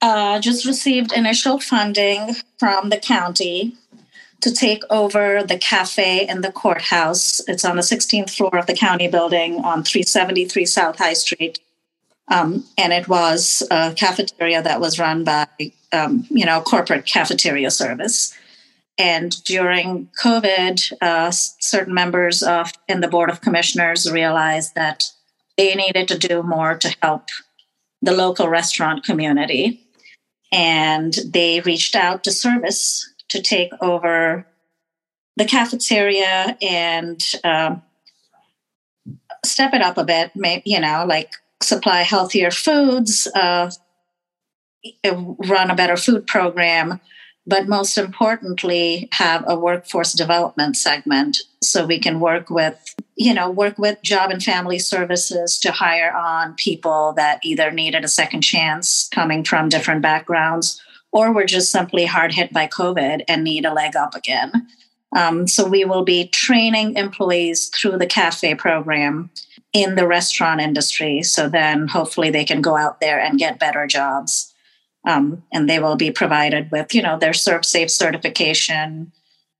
Uh, 0.00 0.40
just 0.40 0.64
received 0.64 1.12
initial 1.12 1.60
funding 1.60 2.34
from 2.58 2.88
the 2.88 2.96
county 2.96 3.76
to 4.40 4.50
take 4.50 4.82
over 4.88 5.42
the 5.42 5.58
cafe 5.58 6.26
and 6.26 6.42
the 6.42 6.50
courthouse. 6.52 7.40
It's 7.46 7.64
on 7.64 7.76
the 7.76 7.82
16th 7.82 8.30
floor 8.30 8.56
of 8.56 8.66
the 8.66 8.74
county 8.74 9.08
building 9.08 9.56
on 9.56 9.84
373 9.84 10.64
South 10.64 10.96
High 10.98 11.12
Street. 11.12 11.60
Um, 12.28 12.64
and 12.78 12.92
it 12.92 13.08
was 13.08 13.62
a 13.70 13.92
cafeteria 13.92 14.62
that 14.62 14.80
was 14.80 14.98
run 14.98 15.24
by, 15.24 15.46
um, 15.92 16.26
you 16.30 16.46
know, 16.46 16.62
corporate 16.62 17.04
cafeteria 17.04 17.70
service. 17.70 18.34
And 19.00 19.42
during 19.44 20.10
COVID, 20.22 20.92
uh, 21.00 21.30
certain 21.30 21.94
members 21.94 22.42
of 22.42 22.70
in 22.86 23.00
the 23.00 23.08
board 23.08 23.30
of 23.30 23.40
commissioners 23.40 24.10
realized 24.12 24.74
that 24.74 25.10
they 25.56 25.74
needed 25.74 26.06
to 26.08 26.18
do 26.18 26.42
more 26.42 26.76
to 26.76 26.94
help 27.00 27.24
the 28.02 28.12
local 28.12 28.48
restaurant 28.48 29.02
community, 29.02 29.80
and 30.52 31.14
they 31.24 31.60
reached 31.60 31.96
out 31.96 32.24
to 32.24 32.30
service 32.30 33.10
to 33.28 33.40
take 33.40 33.72
over 33.80 34.46
the 35.36 35.46
cafeteria 35.46 36.58
and 36.60 37.22
um, 37.42 37.82
step 39.46 39.72
it 39.72 39.80
up 39.80 39.96
a 39.96 40.04
bit. 40.04 40.32
Maybe 40.34 40.64
you 40.66 40.80
know, 40.80 41.06
like 41.08 41.32
supply 41.62 42.02
healthier 42.02 42.50
foods, 42.50 43.26
uh, 43.34 43.70
run 45.06 45.70
a 45.70 45.74
better 45.74 45.96
food 45.96 46.26
program, 46.26 47.00
but 47.50 47.66
most 47.66 47.98
importantly, 47.98 49.08
have 49.10 49.44
a 49.48 49.58
workforce 49.58 50.12
development 50.12 50.76
segment 50.76 51.36
so 51.60 51.84
we 51.84 51.98
can 51.98 52.20
work 52.20 52.48
with, 52.48 52.94
you 53.16 53.34
know, 53.34 53.50
work 53.50 53.76
with 53.76 54.00
job 54.02 54.30
and 54.30 54.40
family 54.40 54.78
services 54.78 55.58
to 55.58 55.72
hire 55.72 56.12
on 56.12 56.54
people 56.54 57.12
that 57.16 57.40
either 57.42 57.72
needed 57.72 58.04
a 58.04 58.08
second 58.08 58.42
chance 58.42 59.08
coming 59.12 59.42
from 59.42 59.68
different 59.68 60.00
backgrounds 60.00 60.80
or 61.10 61.32
were 61.32 61.44
just 61.44 61.72
simply 61.72 62.06
hard 62.06 62.32
hit 62.32 62.52
by 62.52 62.68
COVID 62.68 63.24
and 63.26 63.42
need 63.42 63.66
a 63.66 63.74
leg 63.74 63.96
up 63.96 64.14
again. 64.14 64.68
Um, 65.16 65.48
so 65.48 65.66
we 65.66 65.84
will 65.84 66.04
be 66.04 66.28
training 66.28 66.94
employees 66.94 67.68
through 67.68 67.98
the 67.98 68.06
cafe 68.06 68.54
program 68.54 69.28
in 69.72 69.96
the 69.96 70.06
restaurant 70.06 70.60
industry. 70.60 71.24
So 71.24 71.48
then 71.48 71.88
hopefully 71.88 72.30
they 72.30 72.44
can 72.44 72.62
go 72.62 72.76
out 72.76 73.00
there 73.00 73.18
and 73.18 73.40
get 73.40 73.58
better 73.58 73.88
jobs. 73.88 74.49
Um, 75.06 75.42
and 75.52 75.68
they 75.68 75.78
will 75.78 75.96
be 75.96 76.10
provided 76.10 76.70
with, 76.70 76.94
you 76.94 77.02
know, 77.02 77.18
their 77.18 77.32
ServSafe 77.32 77.90
certification, 77.90 79.12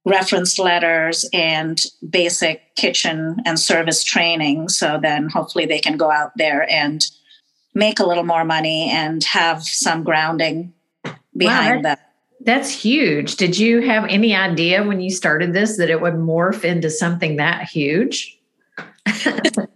reference 0.04 0.58
letters, 0.58 1.28
and 1.32 1.80
basic 2.08 2.74
kitchen 2.76 3.36
and 3.46 3.58
service 3.58 4.04
training. 4.04 4.68
So 4.68 4.98
then 5.00 5.28
hopefully 5.28 5.66
they 5.66 5.78
can 5.78 5.96
go 5.96 6.10
out 6.10 6.32
there 6.36 6.70
and 6.70 7.06
make 7.74 8.00
a 8.00 8.06
little 8.06 8.24
more 8.24 8.44
money 8.44 8.90
and 8.90 9.24
have 9.24 9.62
some 9.62 10.02
grounding 10.02 10.74
behind 11.36 11.84
wow, 11.84 11.94
them. 11.94 11.98
That's 12.42 12.70
huge. 12.70 13.36
Did 13.36 13.58
you 13.58 13.82
have 13.82 14.04
any 14.06 14.34
idea 14.34 14.82
when 14.82 15.00
you 15.00 15.10
started 15.10 15.52
this 15.52 15.76
that 15.76 15.90
it 15.90 16.00
would 16.00 16.14
morph 16.14 16.64
into 16.64 16.90
something 16.90 17.36
that 17.36 17.64
huge? 17.64 18.38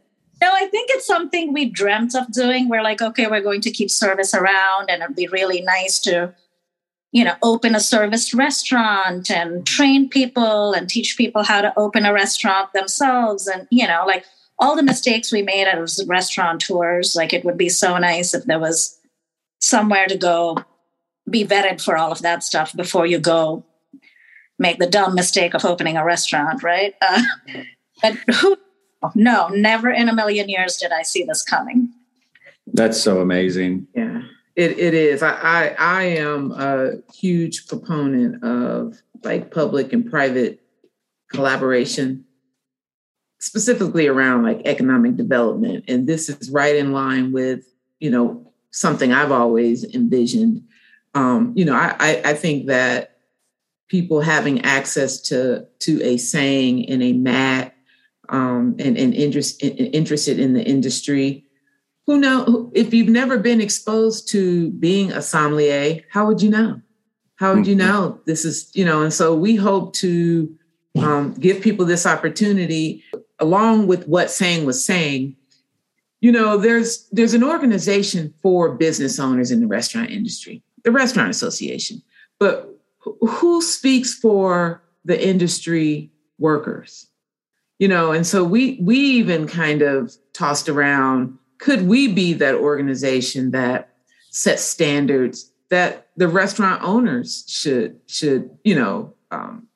No, 0.45 0.51
I 0.53 0.67
think 0.67 0.91
it's 0.91 1.07
something 1.07 1.55
we 1.55 1.71
dreamt 1.71 2.15
of 2.15 2.31
doing. 2.31 2.69
We're 2.69 2.83
like, 2.83 3.01
okay, 3.01 3.29
we're 3.29 3.41
going 3.41 3.63
to 3.63 3.71
keep 3.71 3.91
service 3.91 4.35
around, 4.35 4.91
and 4.91 5.03
it'd 5.03 5.17
be 5.17 5.27
really 5.27 5.63
nice 5.63 5.99
to, 6.01 6.35
you 7.13 7.25
know, 7.25 7.35
open 7.43 7.75
a 7.75 7.81
service 7.81 8.35
restaurant 8.35 9.31
and 9.31 9.67
train 9.67 10.07
people 10.07 10.75
and 10.75 10.87
teach 10.87 11.17
people 11.17 11.45
how 11.45 11.63
to 11.63 11.73
open 11.79 12.05
a 12.05 12.13
restaurant 12.13 12.75
themselves. 12.75 13.47
And, 13.47 13.67
you 13.71 13.87
know, 13.87 14.05
like 14.07 14.27
all 14.59 14.77
the 14.77 14.83
mistakes 14.83 15.33
we 15.33 15.41
made 15.41 15.67
as 15.67 16.05
restaurateurs, 16.07 17.17
like 17.17 17.33
it 17.33 17.47
would 17.47 17.57
be 17.57 17.71
so 17.71 17.97
nice 17.97 18.35
if 18.35 18.45
there 18.45 18.61
was 18.61 19.01
somewhere 19.61 20.05
to 20.09 20.19
go 20.19 20.59
be 21.31 21.43
vetted 21.43 21.83
for 21.83 21.97
all 21.97 22.13
of 22.13 22.21
that 22.21 22.45
stuff 22.45 22.77
before 22.77 23.07
you 23.07 23.19
go 23.19 23.65
make 24.59 24.79
the 24.79 24.87
dumb 24.87 25.15
mistake 25.15 25.55
of 25.55 25.65
opening 25.65 25.97
a 25.97 26.05
restaurant, 26.05 26.63
right? 26.63 26.95
Uh, 27.01 27.23
but 28.03 28.13
who 28.35 28.59
no, 29.15 29.49
never 29.49 29.91
in 29.91 30.09
a 30.09 30.15
million 30.15 30.49
years 30.49 30.77
did 30.77 30.93
I 30.93 31.03
see 31.03 31.25
this 31.25 31.43
coming. 31.43 31.91
That's 32.67 33.01
so 33.01 33.21
amazing. 33.21 33.87
Yeah, 33.95 34.23
it, 34.57 34.79
it 34.79 34.95
is. 34.95 35.23
I, 35.23 35.33
I, 35.33 35.75
I 35.79 36.03
am 36.05 36.53
a 36.53 36.93
huge 37.13 37.67
proponent 37.67 38.43
of 38.43 39.03
like 39.23 39.51
public 39.51 39.93
and 39.93 40.11
private 40.11 40.61
collaboration, 41.31 42.25
specifically 43.39 44.07
around 44.07 44.43
like 44.43 44.63
economic 44.65 45.17
development. 45.17 45.85
And 45.89 46.07
this 46.07 46.29
is 46.29 46.51
right 46.51 46.77
in 46.77 46.93
line 46.93 47.33
with, 47.33 47.65
you 48.01 48.11
know, 48.11 48.53
something 48.71 49.13
I've 49.13 49.33
always 49.33 49.85
envisioned. 49.95 50.63
Um, 51.15 51.53
you 51.55 51.65
know, 51.65 51.75
I, 51.75 51.95
I, 52.01 52.23
I 52.25 52.35
think 52.35 52.67
that 52.67 53.19
people 53.89 54.21
having 54.21 54.63
access 54.63 55.21
to 55.21 55.67
to 55.79 56.03
a 56.03 56.17
saying 56.17 56.85
in 56.85 57.03
a 57.03 57.13
mat 57.13 57.74
um, 58.29 58.77
and, 58.79 58.97
and 58.97 59.15
interest, 59.15 59.63
interested 59.63 60.39
in 60.39 60.55
the 60.55 60.65
industry. 60.65 61.45
Who 62.07 62.19
know 62.19 62.71
if 62.75 62.93
you've 62.93 63.09
never 63.09 63.39
been 63.39 63.61
exposed 63.61 64.29
to 64.29 64.71
being 64.73 65.11
a 65.13 65.23
sommelier, 65.23 66.01
how 66.11 66.27
would 66.27 66.43
you 66.43 66.51
know? 66.51 66.81
How 67.37 67.55
would 67.55 67.67
you 67.67 67.77
mm-hmm. 67.77 67.87
know 67.87 68.21
this 68.27 68.45
is, 68.45 68.71
you 68.75 68.85
know? 68.85 69.03
And 69.03 69.13
so 69.13 69.35
we 69.35 69.57
hope 69.57 69.95
to 69.95 70.55
um, 70.99 71.35
give 71.35 71.63
people 71.63 71.85
this 71.85 72.07
opportunity, 72.07 73.03
along 73.39 73.87
with 73.87 74.07
what 74.07 74.31
Sang 74.31 74.65
was 74.65 74.85
saying. 74.85 75.37
You 76.21 76.33
know, 76.33 76.57
there's 76.57 77.09
there's 77.11 77.35
an 77.35 77.43
organization 77.43 78.33
for 78.41 78.75
business 78.77 79.19
owners 79.19 79.51
in 79.51 79.61
the 79.61 79.67
restaurant 79.67 80.11
industry, 80.11 80.63
the 80.85 80.93
Restaurant 80.93 81.31
Association, 81.31 82.03
but 82.39 82.71
who 83.01 83.61
speaks 83.61 84.15
for 84.15 84.83
the 85.05 85.23
industry 85.27 86.11
workers? 86.39 87.09
You 87.79 87.89
know 87.89 88.13
and 88.13 88.27
so 88.27 88.45
we 88.45 88.79
we 88.81 88.97
even 88.97 89.47
kind 89.47 89.83
of 89.83 90.15
tossed 90.33 90.69
around 90.69 91.39
could 91.59 91.87
we 91.87 92.09
be 92.09 92.33
that 92.35 92.55
organization 92.55 93.51
that 93.53 93.95
sets 94.31 94.63
standards 94.63 95.51
that 95.71 96.09
the 96.17 96.29
restaurant 96.29 96.83
owners 96.83 97.45
should 97.49 97.99
should 98.07 98.51
you 98.65 98.75
know 98.75 99.15
um, 99.31 99.67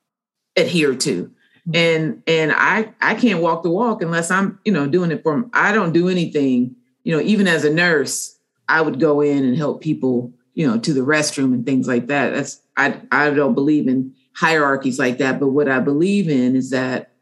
adhere 0.56 0.94
to? 0.94 1.24
Mm-hmm. 1.68 1.76
and 1.76 2.22
and 2.26 2.52
i 2.54 2.92
i 3.00 3.14
can't 3.14 3.42
walk 3.42 3.62
the 3.62 3.70
walk 3.70 4.00
unless 4.00 4.30
i'm 4.30 4.58
you 4.64 4.72
know 4.72 4.86
doing 4.86 5.10
it 5.10 5.22
for 5.22 5.44
i 5.52 5.72
don't 5.72 5.92
do 5.92 6.08
anything. 6.08 6.74
You 7.04 7.16
know 7.16 7.22
even 7.22 7.46
as 7.46 7.64
a 7.64 7.72
nurse 7.72 8.38
i 8.68 8.80
would 8.80 9.00
go 9.00 9.20
in 9.20 9.44
and 9.44 9.56
help 9.56 9.80
people 9.80 10.32
you 10.54 10.66
know 10.66 10.78
to 10.78 10.92
the 10.92 11.00
restroom 11.00 11.52
and 11.54 11.64
things 11.64 11.88
like 11.88 12.06
that. 12.08 12.30
That's 12.34 12.60
i 12.76 13.00
i 13.12 13.30
don't 13.30 13.54
believe 13.54 13.88
in 13.88 14.14
hierarchies 14.34 14.98
like 14.98 15.18
that 15.18 15.40
but 15.40 15.48
what 15.48 15.68
i 15.68 15.80
believe 15.80 16.28
in 16.28 16.54
is 16.54 16.70
that 16.70 17.12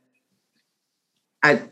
I 1.46 1.62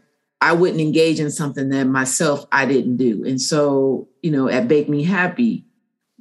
I 0.40 0.52
wouldn't 0.52 0.80
engage 0.80 1.20
in 1.20 1.30
something 1.30 1.70
that 1.70 1.84
myself 1.84 2.46
I 2.52 2.66
didn't 2.66 2.96
do. 2.98 3.24
And 3.24 3.40
so, 3.40 4.08
you 4.22 4.30
know, 4.30 4.48
at 4.48 4.68
Bake 4.68 4.88
Me 4.88 5.02
Happy, 5.02 5.64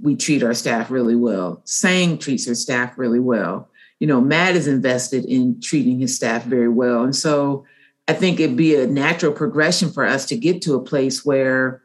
we 0.02 0.16
treat 0.16 0.44
our 0.44 0.54
staff 0.54 0.90
really 0.90 1.16
well. 1.16 1.62
Sang 1.66 2.18
treats 2.18 2.48
her 2.48 2.56
staff 2.56 2.98
really 2.98 3.20
well. 3.20 3.70
You 4.00 4.08
know, 4.08 4.22
Matt 4.22 4.56
is 4.56 4.68
invested 4.68 5.26
in 5.26 5.60
treating 5.62 6.00
his 6.00 6.16
staff 6.16 6.46
very 6.46 6.70
well. 6.70 7.04
And 7.04 7.16
so 7.16 7.66
I 8.08 8.14
think 8.14 8.40
it'd 8.40 8.58
be 8.58 8.76
a 8.76 8.88
natural 8.88 9.32
progression 9.32 9.92
for 9.92 10.06
us 10.06 10.26
to 10.28 10.38
get 10.38 10.62
to 10.64 10.76
a 10.76 10.84
place 10.84 11.24
where 11.26 11.82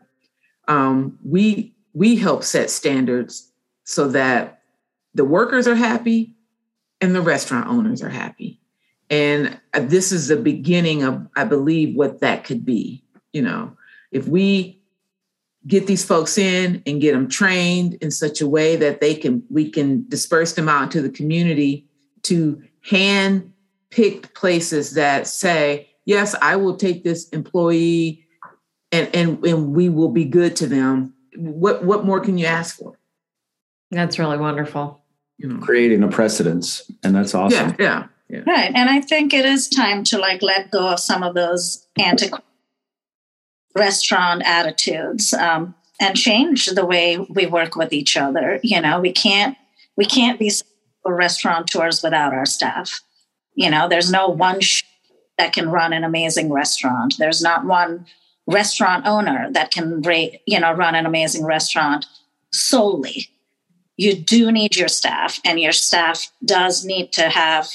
um, 0.68 1.18
we 1.24 1.74
we 1.92 2.16
help 2.16 2.44
set 2.44 2.70
standards 2.70 3.50
so 3.84 4.08
that 4.08 4.60
the 5.14 5.24
workers 5.24 5.66
are 5.66 5.74
happy 5.74 6.36
and 7.00 7.14
the 7.14 7.22
restaurant 7.22 7.68
owners 7.68 8.02
are 8.02 8.10
happy. 8.10 8.57
And 9.10 9.58
uh, 9.74 9.80
this 9.80 10.12
is 10.12 10.28
the 10.28 10.36
beginning 10.36 11.02
of, 11.02 11.26
I 11.36 11.44
believe, 11.44 11.96
what 11.96 12.20
that 12.20 12.44
could 12.44 12.64
be. 12.64 13.02
You 13.32 13.42
know, 13.42 13.76
if 14.12 14.28
we 14.28 14.80
get 15.66 15.86
these 15.86 16.04
folks 16.04 16.38
in 16.38 16.82
and 16.86 17.00
get 17.00 17.12
them 17.12 17.28
trained 17.28 17.94
in 17.94 18.10
such 18.10 18.40
a 18.40 18.48
way 18.48 18.76
that 18.76 19.00
they 19.00 19.14
can, 19.14 19.42
we 19.50 19.70
can 19.70 20.08
disperse 20.08 20.54
them 20.54 20.68
out 20.68 20.84
into 20.84 21.02
the 21.02 21.10
community 21.10 21.86
to 22.22 22.62
hand 22.82 23.52
picked 23.90 24.34
places 24.34 24.94
that 24.94 25.26
say, 25.26 25.88
yes, 26.04 26.34
I 26.40 26.56
will 26.56 26.76
take 26.76 27.04
this 27.04 27.28
employee 27.30 28.26
and, 28.92 29.14
and, 29.14 29.44
and 29.44 29.74
we 29.74 29.88
will 29.88 30.08
be 30.08 30.24
good 30.24 30.56
to 30.56 30.66
them. 30.66 31.14
What, 31.36 31.84
what 31.84 32.04
more 32.04 32.20
can 32.20 32.38
you 32.38 32.46
ask 32.46 32.76
for? 32.76 32.98
That's 33.90 34.18
really 34.18 34.38
wonderful. 34.38 35.02
You 35.38 35.48
know, 35.48 35.60
creating 35.60 36.02
a 36.02 36.08
precedence. 36.08 36.90
And 37.02 37.14
that's 37.14 37.34
awesome. 37.34 37.76
Yeah. 37.78 38.06
Yeah. 38.06 38.06
Yeah. 38.28 38.42
Right. 38.46 38.72
And 38.74 38.90
I 38.90 39.00
think 39.00 39.32
it 39.32 39.44
is 39.44 39.68
time 39.68 40.04
to 40.04 40.18
like 40.18 40.42
let 40.42 40.70
go 40.70 40.88
of 40.88 41.00
some 41.00 41.22
of 41.22 41.34
those 41.34 41.86
antiquated 41.98 42.44
restaurant 43.74 44.42
attitudes 44.44 45.32
um, 45.32 45.74
and 46.00 46.16
change 46.16 46.66
the 46.66 46.84
way 46.84 47.18
we 47.18 47.46
work 47.46 47.76
with 47.76 47.92
each 47.92 48.16
other. 48.16 48.60
You 48.62 48.80
know, 48.80 49.00
we 49.00 49.12
can't 49.12 49.56
we 49.96 50.04
can't 50.04 50.38
be 50.38 50.50
restaurateurs 51.04 52.02
without 52.02 52.34
our 52.34 52.46
staff. 52.46 53.00
You 53.54 53.70
know, 53.70 53.88
there's 53.88 54.10
no 54.10 54.28
one 54.28 54.60
that 55.38 55.52
can 55.52 55.70
run 55.70 55.92
an 55.92 56.04
amazing 56.04 56.52
restaurant. 56.52 57.14
There's 57.18 57.42
not 57.42 57.64
one 57.64 58.06
restaurant 58.46 59.06
owner 59.06 59.48
that 59.52 59.70
can 59.70 60.02
you 60.46 60.60
know, 60.60 60.72
run 60.72 60.94
an 60.94 61.06
amazing 61.06 61.44
restaurant 61.44 62.06
solely. 62.52 63.28
You 63.96 64.14
do 64.14 64.52
need 64.52 64.76
your 64.76 64.88
staff, 64.88 65.40
and 65.44 65.58
your 65.58 65.72
staff 65.72 66.30
does 66.44 66.84
need 66.84 67.12
to 67.14 67.28
have 67.28 67.68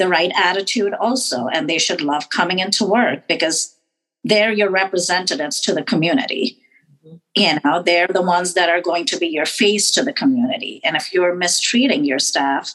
the 0.00 0.08
right 0.08 0.32
attitude 0.34 0.94
also. 0.94 1.46
And 1.46 1.68
they 1.68 1.78
should 1.78 2.00
love 2.00 2.30
coming 2.30 2.58
into 2.58 2.84
work 2.84 3.28
because 3.28 3.76
they're 4.24 4.52
your 4.52 4.70
representatives 4.70 5.60
to 5.60 5.74
the 5.74 5.84
community. 5.84 6.58
Mm-hmm. 7.06 7.16
You 7.36 7.58
know, 7.62 7.82
they're 7.82 8.08
the 8.08 8.22
ones 8.22 8.54
that 8.54 8.68
are 8.68 8.80
going 8.80 9.04
to 9.06 9.18
be 9.18 9.28
your 9.28 9.46
face 9.46 9.92
to 9.92 10.02
the 10.02 10.12
community. 10.12 10.80
And 10.82 10.96
if 10.96 11.12
you're 11.12 11.34
mistreating 11.36 12.04
your 12.04 12.18
staff, 12.18 12.74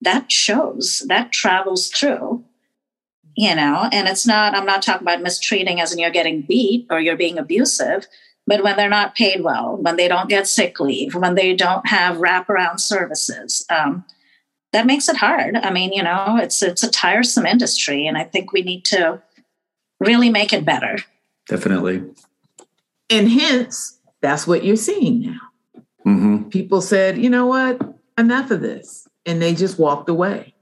that 0.00 0.30
shows, 0.30 1.04
that 1.08 1.32
travels 1.32 1.88
through, 1.88 2.44
you 3.36 3.54
know, 3.54 3.88
and 3.90 4.06
it's 4.06 4.26
not, 4.26 4.54
I'm 4.54 4.66
not 4.66 4.82
talking 4.82 5.06
about 5.06 5.22
mistreating 5.22 5.80
as 5.80 5.92
in 5.92 5.98
you're 5.98 6.10
getting 6.10 6.42
beat 6.42 6.86
or 6.90 7.00
you're 7.00 7.16
being 7.16 7.38
abusive, 7.38 8.06
but 8.46 8.62
when 8.62 8.76
they're 8.76 8.88
not 8.88 9.14
paid 9.16 9.42
well, 9.42 9.76
when 9.76 9.96
they 9.96 10.06
don't 10.06 10.28
get 10.28 10.46
sick 10.46 10.78
leave, 10.78 11.14
when 11.14 11.34
they 11.34 11.54
don't 11.54 11.86
have 11.88 12.18
wraparound 12.18 12.78
services, 12.78 13.64
um, 13.70 14.04
that 14.74 14.86
makes 14.86 15.08
it 15.08 15.16
hard. 15.16 15.54
I 15.54 15.70
mean, 15.70 15.92
you 15.92 16.02
know, 16.02 16.36
it's 16.36 16.60
it's 16.60 16.82
a 16.82 16.90
tiresome 16.90 17.46
industry, 17.46 18.08
and 18.08 18.18
I 18.18 18.24
think 18.24 18.52
we 18.52 18.62
need 18.62 18.84
to 18.86 19.22
really 20.00 20.30
make 20.30 20.52
it 20.52 20.64
better. 20.64 20.98
Definitely. 21.48 22.02
And 23.08 23.30
hence, 23.30 23.98
that's 24.20 24.46
what 24.48 24.64
you're 24.64 24.76
seeing 24.76 25.20
now. 25.20 25.40
Mm-hmm. 26.04 26.48
People 26.48 26.80
said, 26.80 27.18
you 27.18 27.30
know 27.30 27.46
what, 27.46 27.80
enough 28.18 28.50
of 28.50 28.62
this, 28.62 29.06
and 29.24 29.40
they 29.40 29.54
just 29.54 29.78
walked 29.78 30.08
away. 30.08 30.54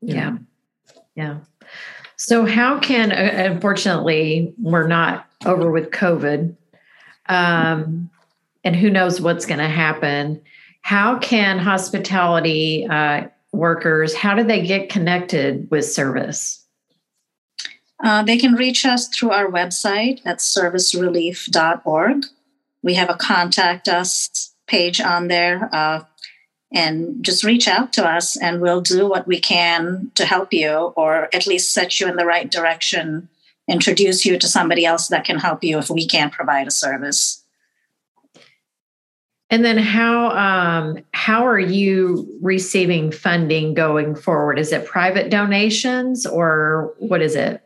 Yeah, 0.00 0.38
yeah. 1.16 1.38
So, 2.16 2.46
how 2.46 2.78
can, 2.78 3.10
uh, 3.10 3.50
unfortunately, 3.52 4.54
we're 4.58 4.86
not 4.86 5.26
over 5.44 5.72
with 5.72 5.90
COVID, 5.90 6.54
um, 7.26 8.10
and 8.62 8.76
who 8.76 8.90
knows 8.90 9.20
what's 9.20 9.44
going 9.44 9.58
to 9.58 9.68
happen 9.68 10.40
how 10.82 11.18
can 11.18 11.58
hospitality 11.58 12.86
uh, 12.88 13.28
workers 13.52 14.14
how 14.14 14.34
do 14.34 14.42
they 14.44 14.64
get 14.64 14.88
connected 14.88 15.70
with 15.70 15.84
service? 15.84 16.64
Uh, 18.02 18.22
they 18.22 18.36
can 18.36 18.54
reach 18.54 18.84
us 18.84 19.08
through 19.08 19.30
our 19.30 19.48
website 19.50 20.20
at 20.24 20.38
servicerelief.org 20.38 22.24
we 22.82 22.94
have 22.94 23.10
a 23.10 23.14
contact 23.14 23.88
us 23.88 24.52
page 24.66 25.00
on 25.00 25.28
there 25.28 25.68
uh, 25.72 26.02
and 26.72 27.22
just 27.24 27.44
reach 27.44 27.68
out 27.68 27.92
to 27.92 28.06
us 28.06 28.36
and 28.36 28.60
we'll 28.60 28.80
do 28.80 29.08
what 29.08 29.26
we 29.26 29.38
can 29.38 30.10
to 30.14 30.24
help 30.24 30.52
you 30.52 30.92
or 30.96 31.28
at 31.34 31.46
least 31.46 31.72
set 31.72 32.00
you 32.00 32.08
in 32.08 32.16
the 32.16 32.26
right 32.26 32.50
direction 32.50 33.28
introduce 33.68 34.24
you 34.26 34.38
to 34.38 34.48
somebody 34.48 34.84
else 34.84 35.08
that 35.08 35.24
can 35.24 35.38
help 35.38 35.62
you 35.62 35.78
if 35.78 35.88
we 35.88 36.06
can't 36.06 36.32
provide 36.32 36.66
a 36.66 36.70
service 36.70 37.41
and 39.52 39.66
then 39.66 39.76
how 39.76 40.30
um, 40.30 41.04
how 41.12 41.46
are 41.46 41.58
you 41.58 42.26
receiving 42.40 43.12
funding 43.12 43.74
going 43.74 44.14
forward? 44.14 44.58
Is 44.58 44.72
it 44.72 44.86
private 44.86 45.30
donations 45.30 46.24
or 46.24 46.94
what 46.98 47.20
is 47.20 47.36
it? 47.36 47.62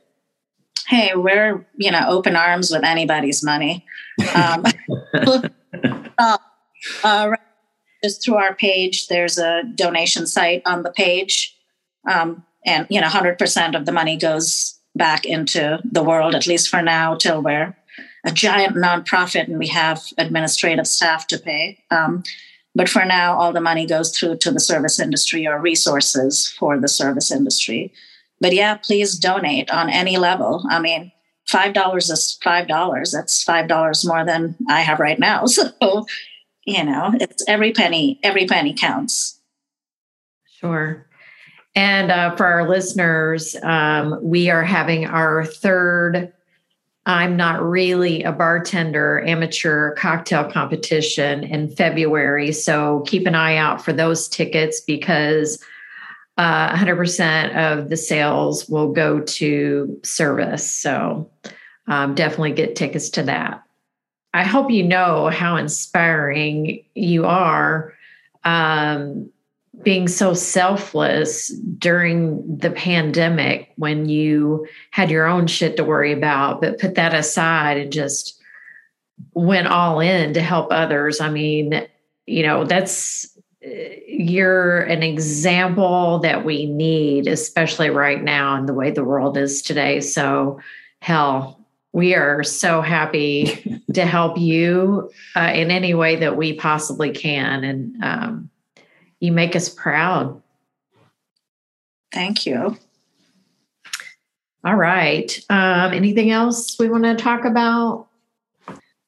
Hey, 0.89 1.13
we're 1.15 1.65
you 1.77 1.93
know 1.93 2.05
open 2.09 2.35
arms 2.35 2.73
with 2.73 2.83
anybody's 2.83 3.43
money. 3.45 3.87
Um, 4.35 4.65
uh, 5.15 5.49
uh, 7.05 7.31
just 8.03 8.25
through 8.25 8.35
our 8.35 8.55
page, 8.57 9.07
there's 9.07 9.39
a 9.39 9.63
donation 9.77 10.27
site 10.27 10.63
on 10.67 10.83
the 10.83 10.91
page, 10.91 11.57
um, 12.11 12.45
and 12.67 12.89
you 12.91 13.01
know, 13.01 13.07
hundred 13.07 13.39
percent 13.39 13.77
of 13.77 13.87
the 13.87 13.93
money 13.93 14.17
goes 14.17 14.77
back 14.97 15.25
into 15.25 15.79
the 15.85 16.03
world, 16.03 16.35
at 16.35 16.49
least 16.49 16.69
for 16.69 16.83
now, 16.83 17.15
till 17.15 17.43
we're 17.43 17.77
a 18.27 18.33
giant 18.33 18.75
nonprofit 18.75 19.47
and 19.47 19.59
we 19.59 19.69
have 19.69 20.03
administrative 20.19 20.87
staff 20.87 21.29
to 21.29 21.39
pay. 21.39 21.79
Um, 21.91 22.25
but 22.75 22.89
for 22.89 23.05
now, 23.05 23.39
all 23.39 23.53
the 23.53 23.61
money 23.61 23.87
goes 23.87 24.17
through 24.17 24.37
to 24.39 24.51
the 24.51 24.61
service 24.61 25.01
industry 25.01 25.47
or 25.47 25.59
resources 25.61 26.49
for 26.59 26.79
the 26.79 26.89
service 26.89 27.31
industry. 27.31 27.93
But 28.41 28.53
yeah, 28.53 28.75
please 28.75 29.19
donate 29.19 29.71
on 29.71 29.89
any 29.89 30.19
level. 30.19 30.63
I 30.69 30.81
mean, 30.81 31.13
five 31.47 31.73
dollars 31.73 32.11
is 32.11 32.39
five 32.43 32.69
dollars. 32.69 33.13
That's 33.13 33.43
five 33.43 33.69
dollars 33.69 34.05
more 34.05 34.27
than 34.27 34.57
I 34.69 34.83
have 34.83 35.01
right 35.01 35.19
now. 35.19 35.45
So, 35.81 36.05
you 36.67 36.85
know, 36.85 37.13
it's 37.15 37.45
every 37.47 37.73
penny. 37.73 38.19
Every 38.25 38.45
penny 38.47 38.75
counts. 38.75 39.41
Sure. 40.61 41.07
And 41.77 42.11
uh, 42.11 42.35
for 42.35 42.45
our 42.45 42.69
listeners, 42.69 43.55
um, 43.63 44.19
we 44.21 44.51
are 44.51 44.65
having 44.65 45.07
our 45.07 45.45
third 45.45 46.33
I'm 47.07 47.37
not 47.37 47.63
really 47.63 48.25
a 48.25 48.33
bartender 48.33 49.25
amateur 49.25 49.95
cocktail 49.95 50.51
competition 50.51 51.45
in 51.45 51.71
February. 51.71 52.51
So 52.51 53.05
keep 53.07 53.27
an 53.29 53.37
eye 53.37 53.57
out 53.57 53.85
for 53.85 53.93
those 53.93 54.29
tickets 54.29 54.81
because 54.81 55.63
uh, 56.37 56.77
100% 56.77 57.55
of 57.55 57.89
the 57.91 57.97
sales 57.97 58.69
will 58.69 58.93
go 58.93 59.21
to 59.21 60.01
service. 60.03 60.69
So 60.69 61.31
um, 61.87 62.17
definitely 62.17 62.53
get 62.53 62.75
tickets 62.75 63.09
to 63.11 63.23
that. 63.23 63.63
I 64.35 64.43
hope 64.43 64.71
you 64.71 64.83
know 64.83 65.29
how 65.29 65.57
inspiring 65.57 66.85
you 66.95 67.25
are 67.25 67.95
um, 68.45 69.31
being 69.83 70.09
so 70.09 70.35
selfless 70.35 71.49
during 71.79 72.59
the 72.59 72.71
pandemic 72.71 73.73
when 73.77 74.09
you 74.09 74.67
had 74.91 75.11
your 75.11 75.27
own 75.27 75.47
shit 75.47 75.77
to 75.77 75.85
worry 75.85 76.13
about, 76.13 76.61
but 76.61 76.79
put 76.79 76.95
that 76.95 77.15
aside 77.15 77.77
and 77.77 77.93
just 77.93 78.41
went 79.35 79.69
all 79.69 80.01
in 80.01 80.35
to 80.35 80.41
help 80.41 80.69
others. 80.71 81.21
I 81.21 81.31
mean, 81.31 81.87
you 82.27 82.43
know, 82.43 82.65
that's 82.65 83.37
you're 84.07 84.83
an 84.83 85.03
example 85.03 86.21
that 86.21 86.45
we 86.45 86.67
need, 86.67 87.27
especially 87.27 87.91
right 87.91 88.23
now 88.23 88.57
in 88.57 88.67
the 88.67 88.75
way 88.75 88.91
the 88.91 89.05
world 89.05 89.37
is 89.37 89.63
today. 89.63 90.01
So, 90.01 90.61
hell, 91.01 91.65
we 91.93 92.15
are 92.15 92.43
so 92.43 92.81
happy 92.81 93.81
to 93.95 94.05
help 94.05 94.39
you 94.39 95.11
uh, 95.35 95.53
in 95.55 95.71
any 95.71 95.95
way 95.95 96.17
that 96.17 96.37
we 96.37 96.55
possibly 96.55 97.11
can. 97.11 97.65
And, 97.65 98.05
um, 98.05 98.51
you 99.27 99.33
make 99.33 99.55
us 99.57 99.69
proud. 99.69 100.41
Thank 102.13 102.47
you. 102.47 102.79
All 104.65 104.75
right. 104.75 105.39
Um, 105.51 105.93
anything 105.93 106.31
else 106.31 106.79
we 106.79 106.89
want 106.89 107.05
to 107.05 107.15
talk 107.15 107.45
about? 107.45 108.07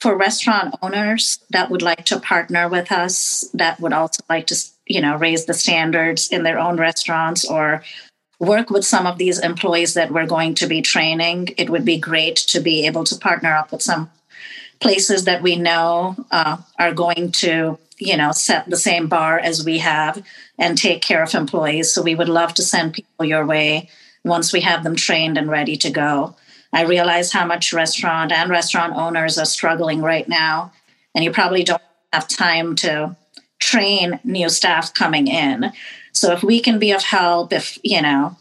For 0.01 0.17
restaurant 0.17 0.77
owners 0.81 1.41
that 1.51 1.71
would 1.71 1.83
like 1.83 2.05
to 2.05 2.21
partner 2.21 2.69
with 2.69 2.93
us, 2.93 3.49
that 3.55 3.81
would 3.81 3.93
also 3.93 4.23
like 4.29 4.47
to, 4.47 4.57
you 4.87 5.01
know, 5.01 5.17
raise 5.17 5.47
the 5.47 5.55
standards 5.55 6.29
in 6.29 6.45
their 6.45 6.59
own 6.59 6.77
restaurants 6.77 7.45
or 7.45 7.83
work 8.39 8.71
with 8.71 8.85
some 8.85 9.07
of 9.07 9.19
these 9.19 9.41
employees 9.41 9.95
that 9.95 10.13
we're 10.13 10.27
going 10.27 10.55
to 10.55 10.67
be 10.67 10.83
training, 10.83 11.49
it 11.57 11.71
would 11.71 11.85
be 11.85 11.99
great 11.99 12.37
to 12.37 12.61
be 12.61 12.87
able 12.87 13.05
to 13.05 13.17
partner 13.17 13.53
up 13.53 13.73
with 13.73 13.83
some 13.83 14.11
places 14.81 15.25
that 15.25 15.43
we 15.43 15.57
know 15.57 16.15
uh, 16.31 16.57
are 16.79 16.95
going 16.95 17.33
to, 17.33 17.79
you 17.99 18.17
know, 18.17 18.33
set 18.33 18.69
the 18.69 18.77
same 18.77 19.09
bar 19.09 19.39
as 19.39 19.65
we 19.65 19.79
have 19.79 20.23
and 20.59 20.77
take 20.77 21.03
care 21.03 21.23
of 21.23 21.35
employees. 21.35 21.93
So 21.93 22.03
we 22.03 22.15
would 22.15 22.29
love 22.29 22.55
to 22.55 22.63
send 22.63 22.95
people 22.95 23.25
your 23.25 23.45
way 23.45 23.89
once 24.25 24.53
we 24.53 24.61
have 24.61 24.85
them 24.85 24.97
trained 24.97 25.39
and 25.39 25.49
ready 25.51 25.77
to 25.77 25.91
go. 25.91 26.37
I 26.73 26.83
realize 26.83 27.33
how 27.33 27.47
much 27.47 27.73
restaurant 27.73 28.31
and 28.31 28.51
restaurant 28.51 28.95
owners 28.95 29.39
are 29.39 29.47
struggling 29.47 30.03
right 30.03 30.29
now, 30.29 30.73
and 31.15 31.25
you 31.25 31.31
probably 31.31 31.65
don't 31.65 31.83
have 32.13 32.29
time 32.29 32.77
to 32.77 33.17
train 33.59 34.21
new 34.23 34.49
staff 34.49 34.93
coming 34.95 35.27
in. 35.27 35.73
So 36.13 36.33
if 36.33 36.43
we 36.43 36.61
can 36.61 36.79
be 36.79 36.93
of 36.93 37.03
help, 37.03 37.53
if 37.53 37.79
you 37.83 38.03
know, 38.03 38.37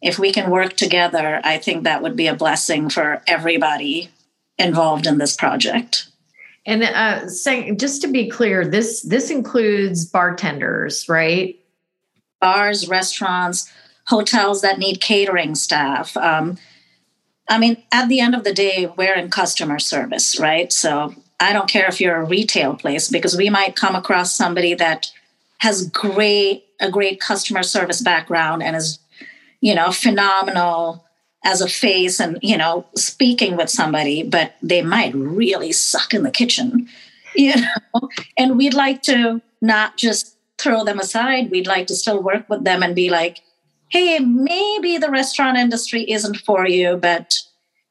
if 0.00 0.18
we 0.18 0.32
can 0.32 0.50
work 0.50 0.76
together, 0.76 1.40
I 1.44 1.58
think 1.58 1.84
that 1.84 2.02
would 2.02 2.16
be 2.16 2.26
a 2.26 2.34
blessing 2.34 2.90
for 2.90 3.22
everybody 3.26 4.10
involved 4.58 5.06
in 5.06 5.18
this 5.18 5.36
project. 5.36 6.08
And 6.64 6.82
uh, 6.84 7.28
Sang 7.28 7.76
just 7.76 8.02
to 8.02 8.08
be 8.08 8.28
clear, 8.28 8.66
this 8.66 9.02
this 9.02 9.30
includes 9.30 10.04
bartenders, 10.04 11.08
right? 11.08 11.58
Bars, 12.40 12.88
restaurants, 12.88 13.70
hotels 14.06 14.62
that 14.62 14.78
need 14.78 15.00
catering 15.00 15.54
staff. 15.54 16.16
Um, 16.16 16.58
I 17.48 17.58
mean, 17.58 17.82
at 17.92 18.08
the 18.08 18.20
end 18.20 18.34
of 18.34 18.44
the 18.44 18.54
day, 18.54 18.92
we're 18.96 19.14
in 19.14 19.30
customer 19.30 19.78
service, 19.78 20.38
right? 20.38 20.72
So 20.72 21.14
I 21.40 21.52
don't 21.52 21.68
care 21.68 21.86
if 21.88 22.00
you're 22.00 22.16
a 22.16 22.24
retail 22.24 22.74
place 22.74 23.08
because 23.08 23.36
we 23.36 23.50
might 23.50 23.76
come 23.76 23.96
across 23.96 24.32
somebody 24.32 24.74
that 24.74 25.10
has 25.58 25.88
great 25.88 26.64
a 26.80 26.90
great 26.90 27.20
customer 27.20 27.62
service 27.62 28.00
background 28.00 28.62
and 28.62 28.74
is, 28.76 28.98
you 29.60 29.74
know, 29.74 29.92
phenomenal 29.92 31.04
as 31.44 31.60
a 31.60 31.68
face 31.68 32.20
and 32.20 32.38
you 32.42 32.56
know 32.56 32.86
speaking 32.96 33.56
with 33.56 33.70
somebody, 33.70 34.22
but 34.22 34.54
they 34.62 34.82
might 34.82 35.14
really 35.14 35.72
suck 35.72 36.14
in 36.14 36.22
the 36.22 36.30
kitchen, 36.30 36.88
you 37.36 37.54
know. 37.56 38.08
And 38.36 38.56
we'd 38.56 38.74
like 38.74 39.02
to 39.02 39.40
not 39.60 39.96
just 39.96 40.36
throw 40.58 40.84
them 40.84 40.98
aside. 40.98 41.50
We'd 41.50 41.66
like 41.66 41.86
to 41.88 41.94
still 41.94 42.22
work 42.22 42.48
with 42.48 42.64
them 42.64 42.82
and 42.82 42.94
be 42.94 43.10
like, 43.10 43.40
hey, 43.88 44.18
maybe 44.20 44.96
the 44.98 45.10
restaurant 45.10 45.58
industry 45.58 46.10
isn't 46.10 46.38
for 46.38 46.66
you, 46.66 46.96
but 46.96 47.36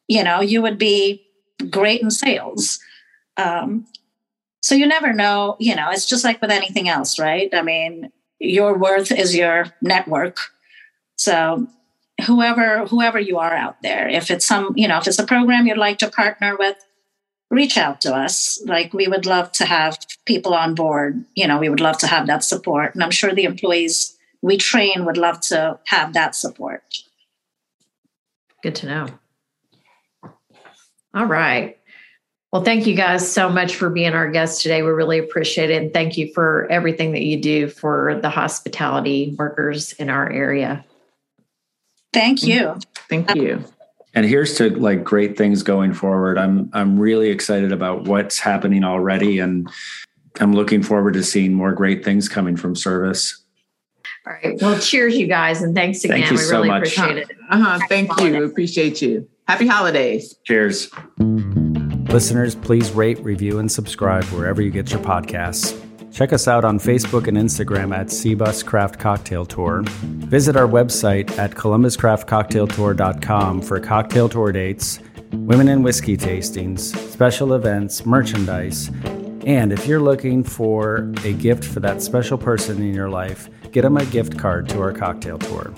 you 0.07 0.23
know, 0.23 0.41
you 0.41 0.61
would 0.61 0.77
be 0.77 1.25
great 1.69 2.01
in 2.01 2.11
sales. 2.11 2.79
Um, 3.37 3.85
so 4.61 4.75
you 4.75 4.85
never 4.85 5.13
know, 5.13 5.55
you 5.59 5.75
know, 5.75 5.89
it's 5.89 6.05
just 6.05 6.23
like 6.23 6.41
with 6.41 6.51
anything 6.51 6.89
else, 6.89 7.17
right? 7.17 7.49
I 7.53 7.61
mean, 7.61 8.11
your 8.39 8.77
worth 8.77 9.11
is 9.11 9.35
your 9.35 9.65
network. 9.81 10.37
So 11.15 11.67
whoever 12.21 12.85
whoever 12.85 13.19
you 13.19 13.37
are 13.39 13.53
out 13.53 13.81
there, 13.81 14.07
if 14.07 14.31
it's 14.31 14.45
some, 14.45 14.73
you 14.75 14.87
know, 14.87 14.97
if 14.97 15.07
it's 15.07 15.19
a 15.19 15.25
program 15.25 15.67
you'd 15.67 15.77
like 15.77 15.99
to 15.99 16.09
partner 16.09 16.55
with, 16.57 16.77
reach 17.49 17.77
out 17.77 18.01
to 18.01 18.15
us. 18.15 18.61
Like 18.65 18.93
we 18.93 19.07
would 19.07 19.25
love 19.25 19.51
to 19.53 19.65
have 19.65 19.97
people 20.25 20.53
on 20.53 20.73
board. 20.73 21.23
You 21.35 21.47
know, 21.47 21.59
we 21.59 21.69
would 21.69 21.81
love 21.81 21.97
to 21.99 22.07
have 22.07 22.27
that 22.27 22.43
support. 22.43 22.95
And 22.95 23.03
I'm 23.03 23.11
sure 23.11 23.33
the 23.33 23.43
employees 23.43 24.17
we 24.41 24.57
train 24.57 25.05
would 25.05 25.17
love 25.17 25.41
to 25.41 25.79
have 25.87 26.13
that 26.13 26.35
support. 26.35 26.83
Good 28.63 28.75
to 28.75 28.85
know. 28.87 29.07
All 31.13 31.25
right. 31.25 31.77
Well, 32.51 32.63
thank 32.63 32.85
you 32.85 32.95
guys 32.95 33.29
so 33.29 33.49
much 33.49 33.75
for 33.75 33.89
being 33.89 34.13
our 34.13 34.29
guests 34.29 34.61
today. 34.61 34.81
We 34.81 34.89
really 34.89 35.19
appreciate 35.19 35.69
it. 35.69 35.81
And 35.81 35.93
thank 35.93 36.17
you 36.17 36.33
for 36.33 36.67
everything 36.69 37.13
that 37.13 37.23
you 37.23 37.41
do 37.41 37.69
for 37.69 38.19
the 38.21 38.29
hospitality 38.29 39.35
workers 39.37 39.93
in 39.93 40.09
our 40.09 40.29
area. 40.29 40.83
Thank 42.13 42.43
you. 42.43 42.77
Thank 43.09 43.33
you. 43.35 43.63
And 44.13 44.25
here's 44.25 44.55
to 44.57 44.69
like 44.71 45.03
great 45.03 45.37
things 45.37 45.63
going 45.63 45.93
forward. 45.93 46.37
I'm 46.37 46.69
I'm 46.73 46.99
really 46.99 47.29
excited 47.29 47.71
about 47.71 48.03
what's 48.03 48.39
happening 48.39 48.83
already 48.83 49.39
and 49.39 49.69
I'm 50.39 50.53
looking 50.53 50.83
forward 50.83 51.13
to 51.13 51.23
seeing 51.23 51.53
more 51.53 51.73
great 51.73 52.03
things 52.03 52.29
coming 52.29 52.55
from 52.55 52.75
service. 52.75 53.43
All 54.25 54.33
right. 54.33 54.61
Well, 54.61 54.79
cheers, 54.79 55.17
you 55.17 55.27
guys, 55.27 55.61
and 55.61 55.75
thanks 55.75 56.03
again. 56.03 56.19
Thank 56.19 56.31
you 56.31 56.37
we 56.37 56.43
so 56.43 56.57
really 56.57 56.67
much. 56.67 56.95
appreciate 56.95 57.17
it. 57.17 57.31
Uh-huh. 57.49 57.79
Thank 57.89 58.19
you. 58.21 58.39
We 58.39 58.45
appreciate 58.45 59.01
you. 59.01 59.27
Happy 59.47 59.67
holidays. 59.67 60.35
Cheers. 60.43 60.91
Listeners, 61.19 62.55
please 62.55 62.91
rate, 62.91 63.19
review, 63.19 63.59
and 63.59 63.71
subscribe 63.71 64.23
wherever 64.25 64.61
you 64.61 64.69
get 64.69 64.91
your 64.91 64.99
podcasts. 65.01 65.79
Check 66.11 66.33
us 66.33 66.47
out 66.47 66.65
on 66.65 66.77
Facebook 66.77 67.27
and 67.27 67.37
Instagram 67.37 67.95
at 67.95 68.07
CBus 68.07 68.65
Craft 68.65 68.99
Cocktail 68.99 69.45
Tour. 69.45 69.83
Visit 69.85 70.55
our 70.55 70.67
website 70.67 71.37
at 71.37 71.51
columbuscraftcocktailtour.com 71.51 73.61
for 73.61 73.79
cocktail 73.79 74.27
tour 74.27 74.51
dates, 74.51 74.99
women 75.31 75.69
and 75.69 75.83
whiskey 75.83 76.17
tastings, 76.17 76.95
special 77.11 77.53
events, 77.53 78.05
merchandise, 78.05 78.89
and 79.45 79.73
if 79.73 79.87
you're 79.87 80.01
looking 80.01 80.43
for 80.43 81.11
a 81.23 81.33
gift 81.33 81.65
for 81.65 81.79
that 81.79 82.01
special 82.01 82.37
person 82.37 82.81
in 82.81 82.93
your 82.93 83.09
life, 83.09 83.49
get 83.71 83.81
them 83.81 83.97
a 83.97 84.05
gift 84.05 84.37
card 84.37 84.69
to 84.69 84.81
our 84.81 84.91
cocktail 84.91 85.39
tour. 85.39 85.73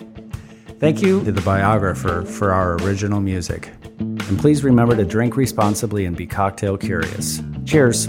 Thank 0.79 1.01
you 1.01 1.23
to 1.23 1.31
the 1.31 1.41
biographer 1.41 2.23
for 2.23 2.51
our 2.51 2.75
original 2.77 3.21
music. 3.21 3.71
And 3.99 4.37
please 4.37 4.63
remember 4.63 4.97
to 4.97 5.05
drink 5.05 5.37
responsibly 5.37 6.05
and 6.05 6.17
be 6.17 6.27
cocktail 6.27 6.77
curious. 6.77 7.41
Cheers. 7.65 8.07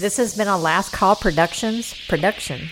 This 0.00 0.16
has 0.16 0.34
been 0.34 0.48
a 0.48 0.56
Last 0.56 0.94
Call 0.94 1.14
Productions 1.14 1.94
production. 2.08 2.70